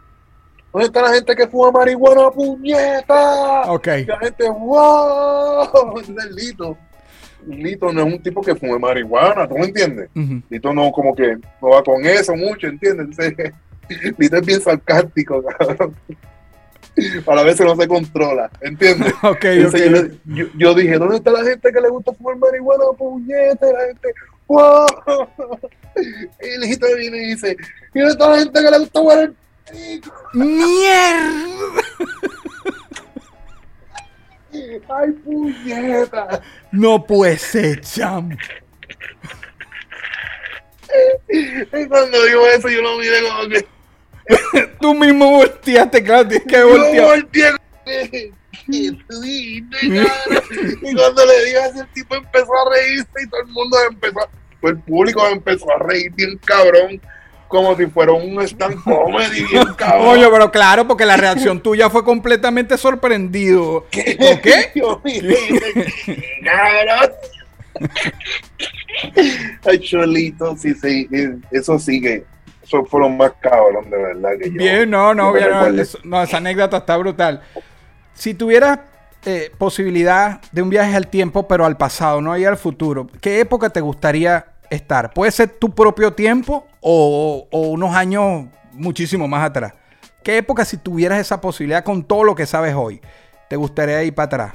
[0.75, 3.63] ¿dónde está la gente que fuma marihuana, puñeta?
[3.71, 3.87] Ok.
[3.99, 6.03] Y la gente, wow,
[6.37, 6.77] Lito.
[7.47, 10.09] Lito no es un tipo que fume marihuana, ¿tú me entiendes?
[10.17, 10.43] Ujú.
[10.51, 13.07] Lito no como que no va con eso mucho, ¿entiendes?
[13.07, 13.53] Entonces,
[14.19, 15.95] Lito es bien sarcástico, cabrón.
[17.27, 19.13] A la vez no se controla, ¿entiendes?
[19.23, 20.51] Ok, Entonces, ok.
[20.57, 23.73] yo, dije, ¿dónde está la gente que le gusta fumar marihuana, puñete?
[23.73, 24.15] La gente,
[24.47, 24.87] wow.
[26.41, 27.57] Y el hijito viene y dice,
[27.95, 29.37] ¿y dónde está la gente que le gusta fumar el?
[30.33, 31.83] ¡Mierda!
[34.89, 36.41] ¡Ay, puñeta!
[36.71, 38.37] No puede ser, cham.
[41.29, 43.67] Y cuando digo eso, yo lo miré como que.
[44.81, 47.07] Tú mismo volteaste, claro, tienes que Yo voltear.
[47.07, 47.53] volteé.
[47.85, 50.43] ¿Qué tú dijiste, cara?
[50.83, 54.21] Y cuando le dije así, el tipo empezó a reírse y todo el mundo empezó.
[54.21, 54.29] a-
[54.61, 57.01] Pues el público empezó a reír bien cabrón,
[57.55, 60.09] como si fuera un stand comedy, bien cabrón.
[60.09, 63.87] Oye, pero claro, porque la reacción tuya fue completamente sorprendido.
[64.19, 64.73] ¿Por qué?
[64.75, 65.23] Yo dije,
[66.05, 67.11] ¿qué, cabrón?
[69.65, 71.09] Ay, Cholito, sí, sí,
[71.51, 72.25] eso sigue.
[72.63, 74.31] eso fue lo más cabrón, de verdad.
[74.41, 77.43] Que yo- Bien, no, no, yo me bien, no, eso- no, esa anécdota está brutal.
[78.15, 78.79] Si tuvieras
[79.27, 83.41] eh, posibilidad de un viaje al tiempo, pero al pasado, no ahí al futuro, ¿qué
[83.41, 85.13] época te gustaría estar?
[85.13, 89.75] ¿Puede ser tu propio tiempo o, o unos años muchísimo más atrás?
[90.23, 93.01] ¿Qué época, si tuvieras esa posibilidad con todo lo que sabes hoy,
[93.49, 94.55] te gustaría ir para atrás?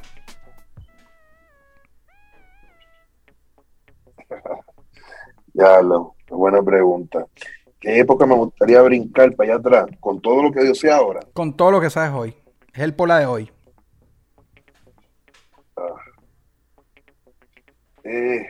[5.52, 7.26] Ya, lo, buena pregunta.
[7.80, 9.86] ¿Qué época me gustaría brincar para allá atrás?
[10.00, 11.22] Con todo lo que yo sé ahora.
[11.34, 12.36] Con todo lo que sabes hoy.
[12.74, 13.52] Es el pola de hoy.
[18.04, 18.46] Eh,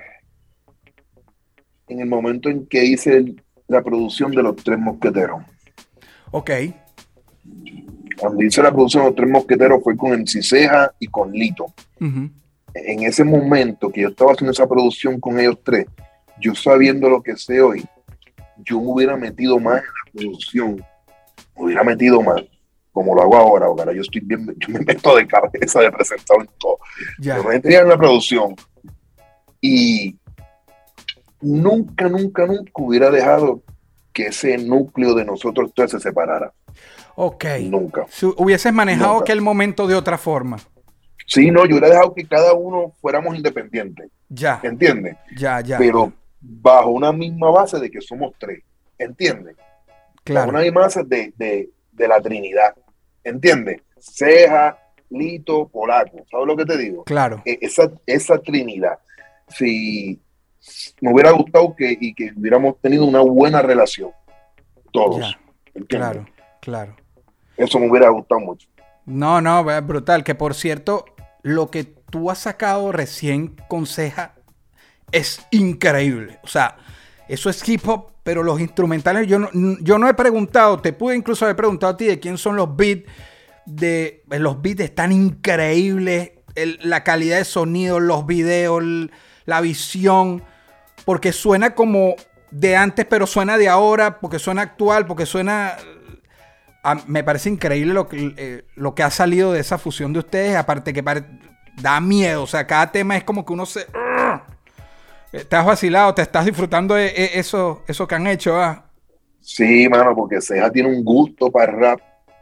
[1.89, 3.35] en el momento en que hice
[3.67, 5.41] la producción de Los Tres Mosqueteros.
[6.31, 6.51] Ok.
[8.17, 11.73] Cuando hice la producción de Los Tres Mosqueteros fue con MC Ceja y con Lito.
[11.99, 15.87] En ese momento que yo estaba haciendo esa producción con ellos tres,
[16.39, 17.83] yo sabiendo lo que sé hoy,
[18.63, 20.75] yo me hubiera metido más en la producción,
[21.57, 22.43] me hubiera metido más,
[22.91, 26.41] como lo hago ahora, ahora yo estoy bien, yo me meto de cabeza de presentado
[26.41, 26.77] en todo.
[27.19, 28.55] Yo me metía en la producción
[29.61, 30.15] y
[31.41, 33.61] nunca, nunca, nunca hubiera dejado
[34.13, 36.51] que ese núcleo de nosotros tres se separara.
[37.15, 37.45] Ok.
[37.63, 38.05] Nunca.
[38.09, 39.23] Si hubieses manejado Nunca.
[39.23, 40.57] aquel momento de otra forma.
[41.27, 44.59] Sí, no, yo hubiera dejado que cada uno fuéramos independientes, Ya.
[44.63, 45.15] ¿entiendes?
[45.37, 45.77] Ya, ya.
[45.77, 46.11] Pero
[46.41, 48.63] bajo una misma base de que somos tres,
[48.97, 49.55] ¿entiendes?
[49.55, 50.49] Bajo claro.
[50.49, 52.73] una misma base de, de, de la Trinidad,
[53.23, 53.81] ¿entiendes?
[53.99, 54.79] Ceja,
[55.11, 57.03] Lito, Polaco, ¿sabes lo que te digo?
[57.03, 57.41] Claro.
[57.45, 58.97] E- esa, esa Trinidad,
[59.49, 60.19] si
[61.01, 64.11] me hubiera gustado que, y que hubiéramos tenido una buena relación,
[64.91, 65.37] todos.
[65.87, 66.25] Claro.
[66.61, 66.95] Claro.
[67.55, 68.67] Eso me hubiera gustado mucho.
[69.05, 70.23] No, no, es brutal.
[70.23, 71.05] Que por cierto,
[71.41, 74.35] lo que tú has sacado recién con Ceja
[75.11, 76.39] es increíble.
[76.43, 76.77] O sea,
[77.27, 79.49] eso es hip hop, pero los instrumentales, yo no,
[79.81, 82.75] yo no he preguntado, te pude incluso haber preguntado a ti de quién son los
[82.75, 83.09] beats.
[83.65, 89.11] De, los beats están increíbles, el- la calidad de sonido, los videos, el-
[89.45, 90.43] la visión,
[91.05, 92.15] porque suena como
[92.51, 95.77] de antes, pero suena de ahora, porque suena actual, porque suena
[96.83, 100.19] a- me parece increíble lo que, eh, lo que ha salido de esa fusión de
[100.19, 100.55] ustedes.
[100.55, 101.25] Aparte que pare-
[101.81, 102.43] da miedo.
[102.43, 103.85] O sea, cada tema es como que uno se.
[105.31, 108.59] Eh, Te has vacilado, te estás disfrutando de eh, eso, eso que han hecho.
[108.59, 108.85] ah.
[109.41, 111.99] Sí, mano, porque Ceja tiene un gusto para el rap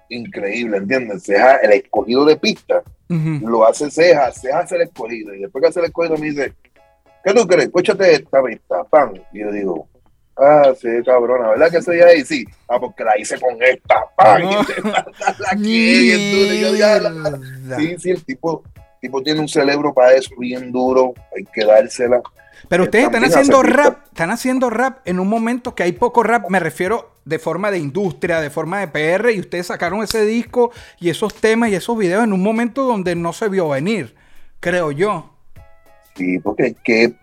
[0.10, 1.24] increíble, ¿entiendes?
[1.24, 5.68] Ceja, el escogido de pista, lo hace Ceja, Ceja hace el escogido, y después que
[5.70, 6.54] hace el escogido me dice,
[7.28, 7.66] ¿qué tú crees?
[7.66, 9.22] Escúchate esta pista, pan.
[9.34, 9.88] Y yo digo,
[10.38, 12.24] ah, sí, cabrona, ¿verdad que soy ahí?
[12.24, 14.44] Sí, ah, porque la hice con esta, pan.
[14.44, 14.62] No.
[15.58, 16.72] Y te la y yo.
[16.72, 17.40] Mierda.
[17.78, 18.64] Sí, sí, el tipo,
[19.02, 22.22] tipo tiene un cerebro para eso bien duro, hay que dársela.
[22.70, 26.50] Pero ustedes están haciendo rap, están haciendo rap en un momento que hay poco rap,
[26.50, 30.72] me refiero de forma de industria, de forma de PR, y ustedes sacaron ese disco
[31.00, 34.16] y esos temas y esos videos en un momento donde no se vio venir,
[34.60, 35.37] creo yo.
[36.18, 37.14] Sí, porque es que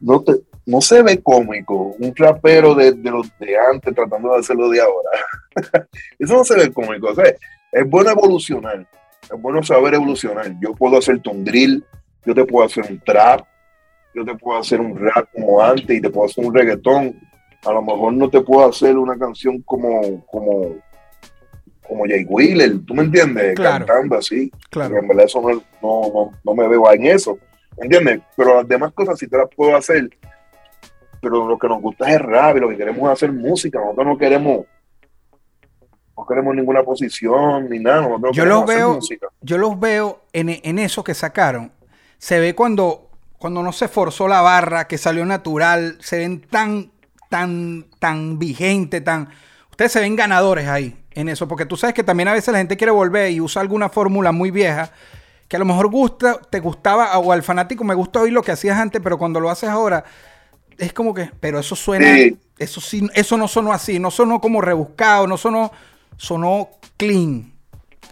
[0.00, 0.34] no, te,
[0.66, 4.80] no se ve cómico un rapero de, de los de antes tratando de hacerlo de
[4.80, 5.88] ahora.
[6.18, 7.08] Eso no se ve cómico.
[7.08, 7.34] o sea,
[7.72, 8.86] es bueno evolucionar,
[9.22, 10.54] es bueno saber evolucionar.
[10.60, 11.84] Yo puedo hacerte un drill,
[12.24, 13.46] yo te puedo hacer un trap,
[14.14, 17.18] yo te puedo hacer un rap como antes y te puedo hacer un reggaetón.
[17.64, 20.76] A lo mejor no te puedo hacer una canción como, como,
[21.86, 23.54] como Jay Wheeler, ¿tú me entiendes?
[23.54, 23.86] Claro.
[23.86, 24.50] Cantando así.
[24.70, 24.98] Claro.
[24.98, 25.50] En verdad eso no,
[25.82, 27.38] no, no, no me veo en eso,
[27.76, 28.20] ¿entiendes?
[28.36, 30.08] Pero las demás cosas sí te las puedo hacer.
[31.20, 33.78] Pero lo que nos gusta es el rap y lo que queremos es hacer música.
[33.78, 34.66] Nosotros no queremos,
[36.16, 38.02] no queremos ninguna posición ni nada.
[38.02, 39.28] Nosotros Yo los veo, música.
[39.40, 41.72] yo los veo en, en eso que sacaron.
[42.18, 46.90] Se ve cuando, cuando no se forzó la barra, que salió natural, se ven tan,
[47.28, 49.28] tan, tan vigente, tan.
[49.70, 52.58] Ustedes se ven ganadores ahí en eso, porque tú sabes que también a veces la
[52.58, 54.90] gente quiere volver y usa alguna fórmula muy vieja
[55.48, 58.52] que a lo mejor gusta, te gustaba, o al fanático me gusta oír lo que
[58.52, 60.02] hacías antes, pero cuando lo haces ahora,
[60.78, 62.38] es como que, pero eso suena, Sí.
[62.58, 65.70] eso sí, eso no sonó así, no sonó como rebuscado, no sonó,
[66.16, 67.52] sonó clean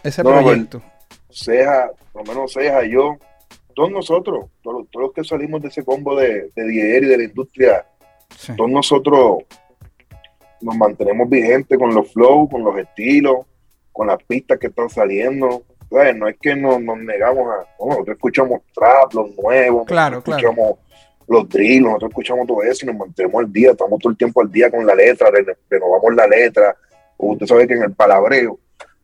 [0.05, 0.83] ese No, proyecto.
[1.31, 3.17] Ceja, por lo menos Ceja, yo,
[3.75, 7.25] todos nosotros, todos, todos los que salimos de ese combo de, de y de la
[7.25, 7.87] industria,
[8.37, 8.53] Sí.
[8.57, 9.39] todos nosotros
[10.63, 13.39] nos mantenemos vigentes con los flows, con los estilos,
[13.93, 15.63] con las pistas que están saliendo.
[15.91, 17.67] No es que nos, nos negamos a.
[17.79, 20.49] no, nosotros escuchamos trap, los nuevos, Claro, nosotros claro.
[20.53, 20.79] escuchamos
[21.29, 24.41] los drills, nosotros escuchamos todo eso y nos mantenemos al día, estamos todo el tiempo
[24.41, 26.75] al día con la letra, re- renovamos la letra.
[27.19, 28.59] Usted sabe que en el palabreo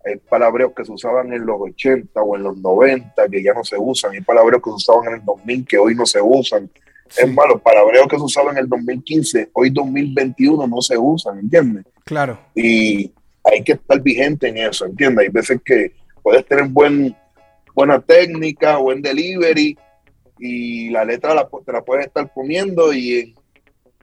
[0.05, 3.63] hay palabreos que se usaban en los 80 o en los 90 que ya no
[3.65, 6.71] se usan, hay palabreos que se usaban en el 2000 que hoy no se usan.
[7.11, 7.23] Sí.
[7.25, 11.39] Es más, los palabreos que se usaban en el 2015, hoy 2021 no se usan,
[11.39, 11.85] ¿entiendes?
[12.05, 12.39] Claro.
[12.55, 13.13] Y
[13.45, 15.27] hay que estar vigente en eso, ¿entiendes?
[15.27, 15.93] Hay veces que
[16.23, 17.17] puedes tener buen,
[17.75, 19.77] buena técnica, buen delivery,
[20.39, 23.35] y la letra la, te la puedes estar poniendo y en,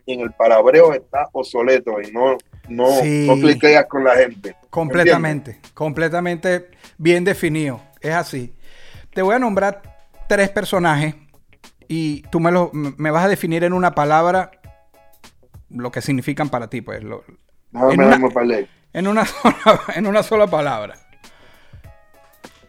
[0.06, 2.38] y en el palabreo está obsoleto y no,
[2.68, 3.26] no, Sí.
[3.28, 4.56] no cliqueas con la gente.
[4.70, 7.80] Completamente, completamente bien definido.
[8.02, 8.54] Es así.
[9.14, 9.82] Te voy a nombrar
[10.28, 11.16] tres personajes
[11.88, 14.52] y tú me, lo, me vas a definir en una palabra
[15.70, 17.04] lo que significan para ti, pues.
[17.04, 17.24] lo-
[17.72, 20.96] Déjame En una- en, una sola, en una sola palabra.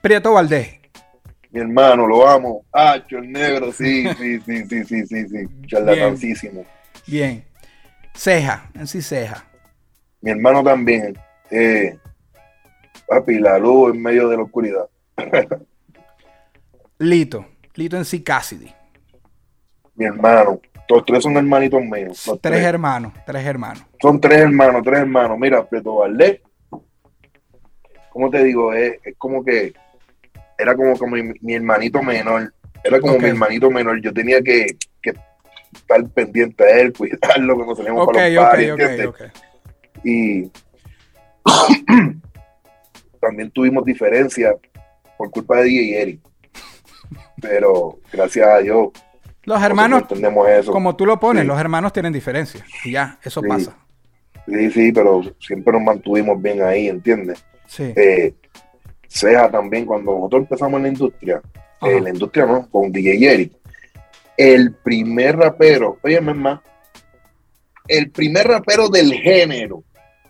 [0.00, 0.80] Prieto Valdés.
[1.50, 2.64] Mi hermano, lo amo.
[2.72, 5.46] Ah, el negro, sí, sí, sí, sí, sí, sí, sí.
[5.66, 6.64] Charlatancísimo.
[7.06, 7.44] Bien.
[8.14, 9.44] Ceja, en sí ceja.
[10.20, 11.16] Mi hermano también.
[11.50, 11.96] Eh,
[13.06, 14.86] papi, la luz en medio de la oscuridad.
[16.98, 17.46] Lito.
[17.74, 18.72] Lito en sí Cassidy.
[19.97, 20.61] Mi hermano.
[20.88, 22.22] Los tres son hermanitos míos.
[22.24, 22.62] Tres tres.
[22.64, 23.84] hermanos, tres hermanos.
[24.01, 25.36] Son tres hermanos, tres hermanos.
[25.38, 26.40] Mira, Preto Valdés,
[28.11, 28.72] ¿cómo te digo?
[28.72, 29.72] Es, es como que
[30.59, 32.53] era como, como mi, mi hermanito menor.
[32.84, 34.01] Era como mi hermanito menor.
[34.01, 35.12] Yo tenía que, que
[35.74, 39.07] estar pendiente a él, cuidarlo cuando salíamos Ok, para los ok, parties, ok, ¿entiendes?
[39.07, 39.20] ok.
[40.05, 40.51] Y
[43.20, 44.55] también tuvimos diferencias
[45.18, 46.20] por culpa de DJ y Eric.
[47.40, 48.88] Pero gracias a Dios,
[49.47, 50.72] Los hermanos, entendemos eso.
[50.72, 51.47] como tú lo pones, Sí.
[51.49, 52.64] los hermanos tienen diferencias.
[52.84, 53.49] Y ya, eso Sí.
[53.49, 53.76] pasa.
[54.47, 57.44] Sí, sí, pero siempre nos mantuvimos bien ahí, ¿entiendes?
[57.66, 57.92] Sí.
[57.97, 58.34] Eh,
[59.09, 61.40] Ceja también, cuando nosotros empezamos en la industria,
[61.82, 63.53] eh, la industria no, con DJ Eric,
[64.36, 66.61] el primer rapero, oye, más,
[67.88, 69.82] el primer rapero del género,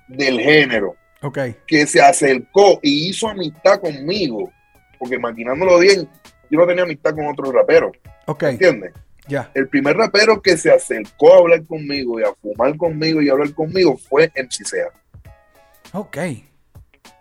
[0.09, 1.39] del género, Ok.
[1.67, 4.51] que se acercó y hizo amistad conmigo,
[4.99, 6.09] porque maquinándolo bien,
[6.51, 7.93] yo no tenía amistad con otros raperos,
[8.27, 8.43] Ok.
[8.45, 8.93] ¿entiendes?
[9.29, 9.51] Ya.
[9.55, 13.33] El primer rapero que se acercó a hablar conmigo y a fumar conmigo y a
[13.33, 14.93] hablar conmigo fue MC Ceja.
[15.93, 16.17] Ok.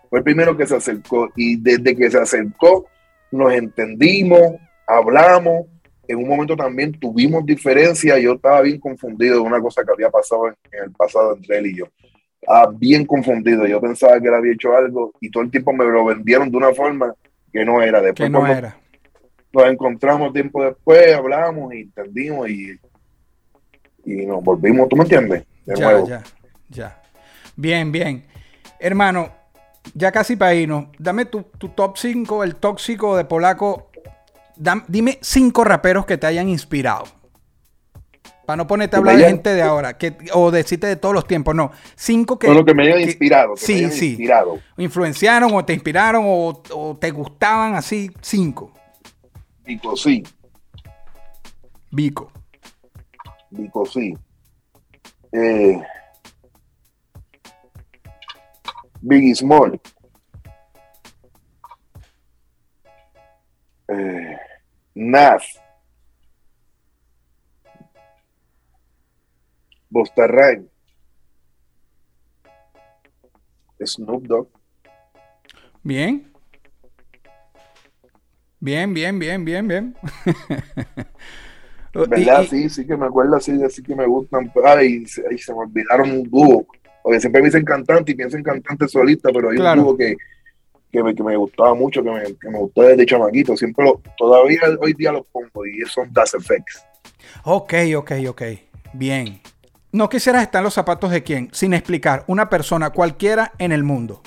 [0.08, 2.86] Fue el primero que se acercó y desde que se acercó
[3.30, 4.40] nos entendimos,
[4.86, 5.66] hablamos.
[6.08, 8.20] En un momento también tuvimos diferencias.
[8.20, 11.58] Yo estaba bien confundido de una cosa que había pasado en, en el pasado entre
[11.58, 11.86] él y yo.
[12.46, 13.66] Ah, bien confundido.
[13.66, 16.56] Yo pensaba que él había hecho algo y todo el tiempo me lo vendieron de
[16.56, 17.12] una forma
[17.52, 18.00] que no era.
[18.00, 18.76] Después Que no cuando era.
[19.52, 22.78] Nos encontramos tiempo después, hablamos y entendimos y,
[24.04, 24.88] y nos volvimos.
[24.88, 25.44] ¿Tú me entiendes?
[25.64, 26.08] De Ya, nuevo.
[26.08, 26.22] ya,
[26.68, 27.02] ya.
[27.56, 28.24] Bien, bien.
[28.78, 29.30] Hermano,
[29.94, 33.90] ya casi para irnos, dame tu, tu top 5, el tóxico de Polaco.
[34.56, 37.04] Dam- dime cinco raperos que te hayan inspirado.
[38.46, 41.26] Para no ponerte a hablar de gente de ahora, que, o decirte de todos los
[41.26, 41.72] tiempos, no.
[41.96, 43.54] Cinco que, Todo lo que me hayan que inspirado.
[43.54, 44.08] Que sí, me hayan sí.
[44.10, 44.58] inspirado.
[44.76, 48.72] influenciaron o te inspiraron o, o te gustaban así, cinco.
[49.66, 50.22] Vico, sí.
[51.90, 52.30] Vico.
[53.50, 54.14] Vico, sí.
[55.32, 55.82] Eh,
[59.00, 59.80] Biggie Small.
[63.88, 64.36] Eh,
[64.94, 65.60] Nas.
[70.16, 70.70] Rhymes.
[73.84, 74.48] Snoop Dogg.
[75.82, 76.35] Bien.
[78.66, 79.94] Bien, bien, bien, bien, bien.
[81.94, 82.42] ¿Verdad?
[82.42, 84.50] y- sí, sí que me acuerdo así, así que me gustan.
[84.64, 86.66] Ay, se, ay, se me olvidaron un dúo.
[87.00, 89.82] Porque siempre me dicen cantante y pienso en cantante solista, pero hay Claro.
[89.82, 90.16] un dúo que,
[90.90, 93.56] que, me, que me gustaba mucho, que me, que me gustó desde chamaquito.
[93.56, 96.84] Siempre lo, todavía hoy día los pongo y son Das Effects.
[97.44, 98.42] Ok, ok, ok.
[98.94, 99.40] Bien.
[99.92, 103.84] No quisieras estar en los zapatos de quién, sin explicar, una persona cualquiera en el
[103.84, 104.22] mundo.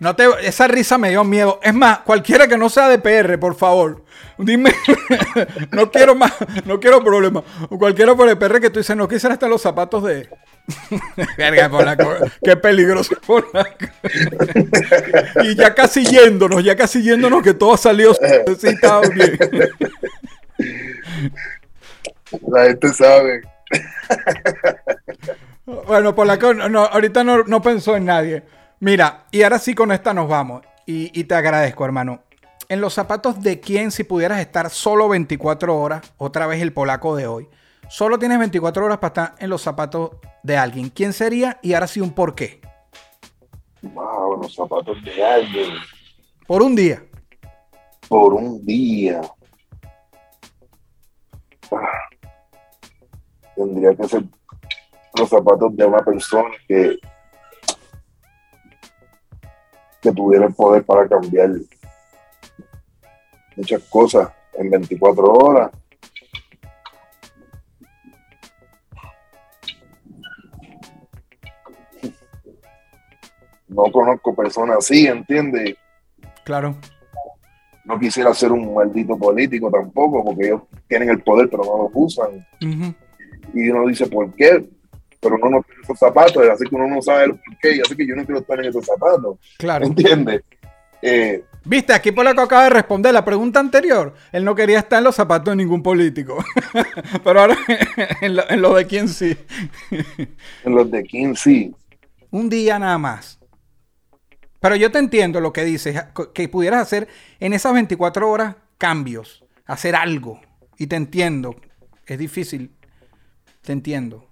[0.00, 1.60] No te, esa risa me dio miedo.
[1.62, 4.04] Es más, cualquiera que no sea de PR, por favor.
[4.36, 4.74] Dime,
[5.70, 6.32] no quiero más,
[6.64, 7.44] no quiero problemas.
[7.78, 10.28] Cualquiera por el PR que tú dices, no quisiera estar en los zapatos de.
[11.38, 13.86] Verga, Polaco, Qué peligroso, Polaco.
[15.44, 18.14] y ya casi yéndonos, ya casi yéndonos, que todo ha salido.
[18.14, 18.68] Sí,
[19.14, 19.38] bien.
[22.48, 23.42] La gente sabe.
[25.64, 28.42] Bueno, Polaco, no, ahorita no, no pensó en nadie.
[28.84, 30.60] Mira, y ahora sí con esta nos vamos.
[30.84, 32.20] Y, y te agradezco, hermano.
[32.68, 37.16] En los zapatos de quién, si pudieras estar solo 24 horas, otra vez el polaco
[37.16, 37.48] de hoy,
[37.88, 40.10] solo tienes 24 horas para estar en los zapatos
[40.42, 40.90] de alguien.
[40.90, 41.58] ¿Quién sería?
[41.62, 42.60] Y ahora sí un por qué.
[43.80, 45.70] Wow, los zapatos de alguien
[46.46, 47.02] Por un día.
[48.06, 49.22] por un día.
[51.72, 52.00] Ah,
[53.56, 54.24] tendría que ser
[55.18, 56.98] los zapatos de una persona que
[60.04, 61.50] que tuviera el poder para cambiar
[63.56, 65.70] muchas cosas en 24 horas.
[73.66, 75.74] No conozco personas así, ¿entiendes?
[76.44, 76.76] Claro.
[77.86, 81.90] No quisiera ser un maldito político tampoco, porque ellos tienen el poder, pero no lo
[81.94, 82.46] usan.
[82.60, 84.68] Y uno dice, ¿por qué?
[85.24, 87.80] Pero uno no tiene esos zapatos, así que uno no sabe el por qué, y
[87.80, 89.38] así que yo no quiero estar en esos zapatos.
[89.58, 89.86] Claro.
[89.86, 90.42] ¿Entiendes?
[91.02, 94.14] Eh, Viste, aquí Polaco acaba de responder la pregunta anterior.
[94.32, 96.44] Él no quería estar en los zapatos de ningún político.
[97.24, 97.56] Pero ahora
[98.20, 99.34] en lo, en lo de quién sí.
[99.90, 101.74] en los de King sí.
[102.30, 103.38] Un día nada más.
[104.60, 106.02] Pero yo te entiendo lo que dices,
[106.34, 107.08] que pudieras hacer
[107.40, 110.40] en esas 24 horas cambios, hacer algo.
[110.78, 111.56] Y te entiendo.
[112.06, 112.72] Es difícil.
[113.62, 114.26] Te entiendo.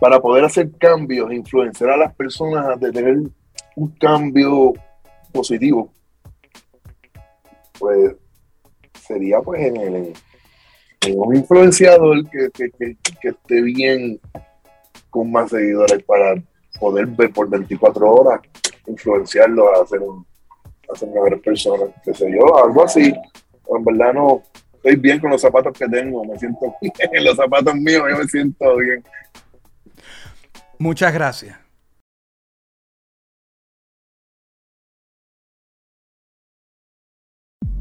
[0.00, 3.18] Para poder hacer cambios, influenciar a las personas de tener
[3.76, 4.74] un cambio
[5.32, 5.90] positivo,
[7.78, 8.14] pues
[9.06, 10.12] sería pues en, el,
[11.02, 12.70] en un influenciador que, que,
[13.20, 14.20] que, esté bien
[15.10, 16.34] con más seguidores para
[16.80, 18.40] poder ver por 24 horas,
[18.86, 20.26] influenciarlo a hacer un
[20.92, 23.12] a ser mejores personas, qué sé yo, algo así.
[23.68, 24.42] En verdad no
[24.86, 28.18] estoy bien con los zapatos que tengo, me siento bien en los zapatos míos, yo
[28.18, 29.02] me siento bien.
[30.78, 31.65] Muchas gracias.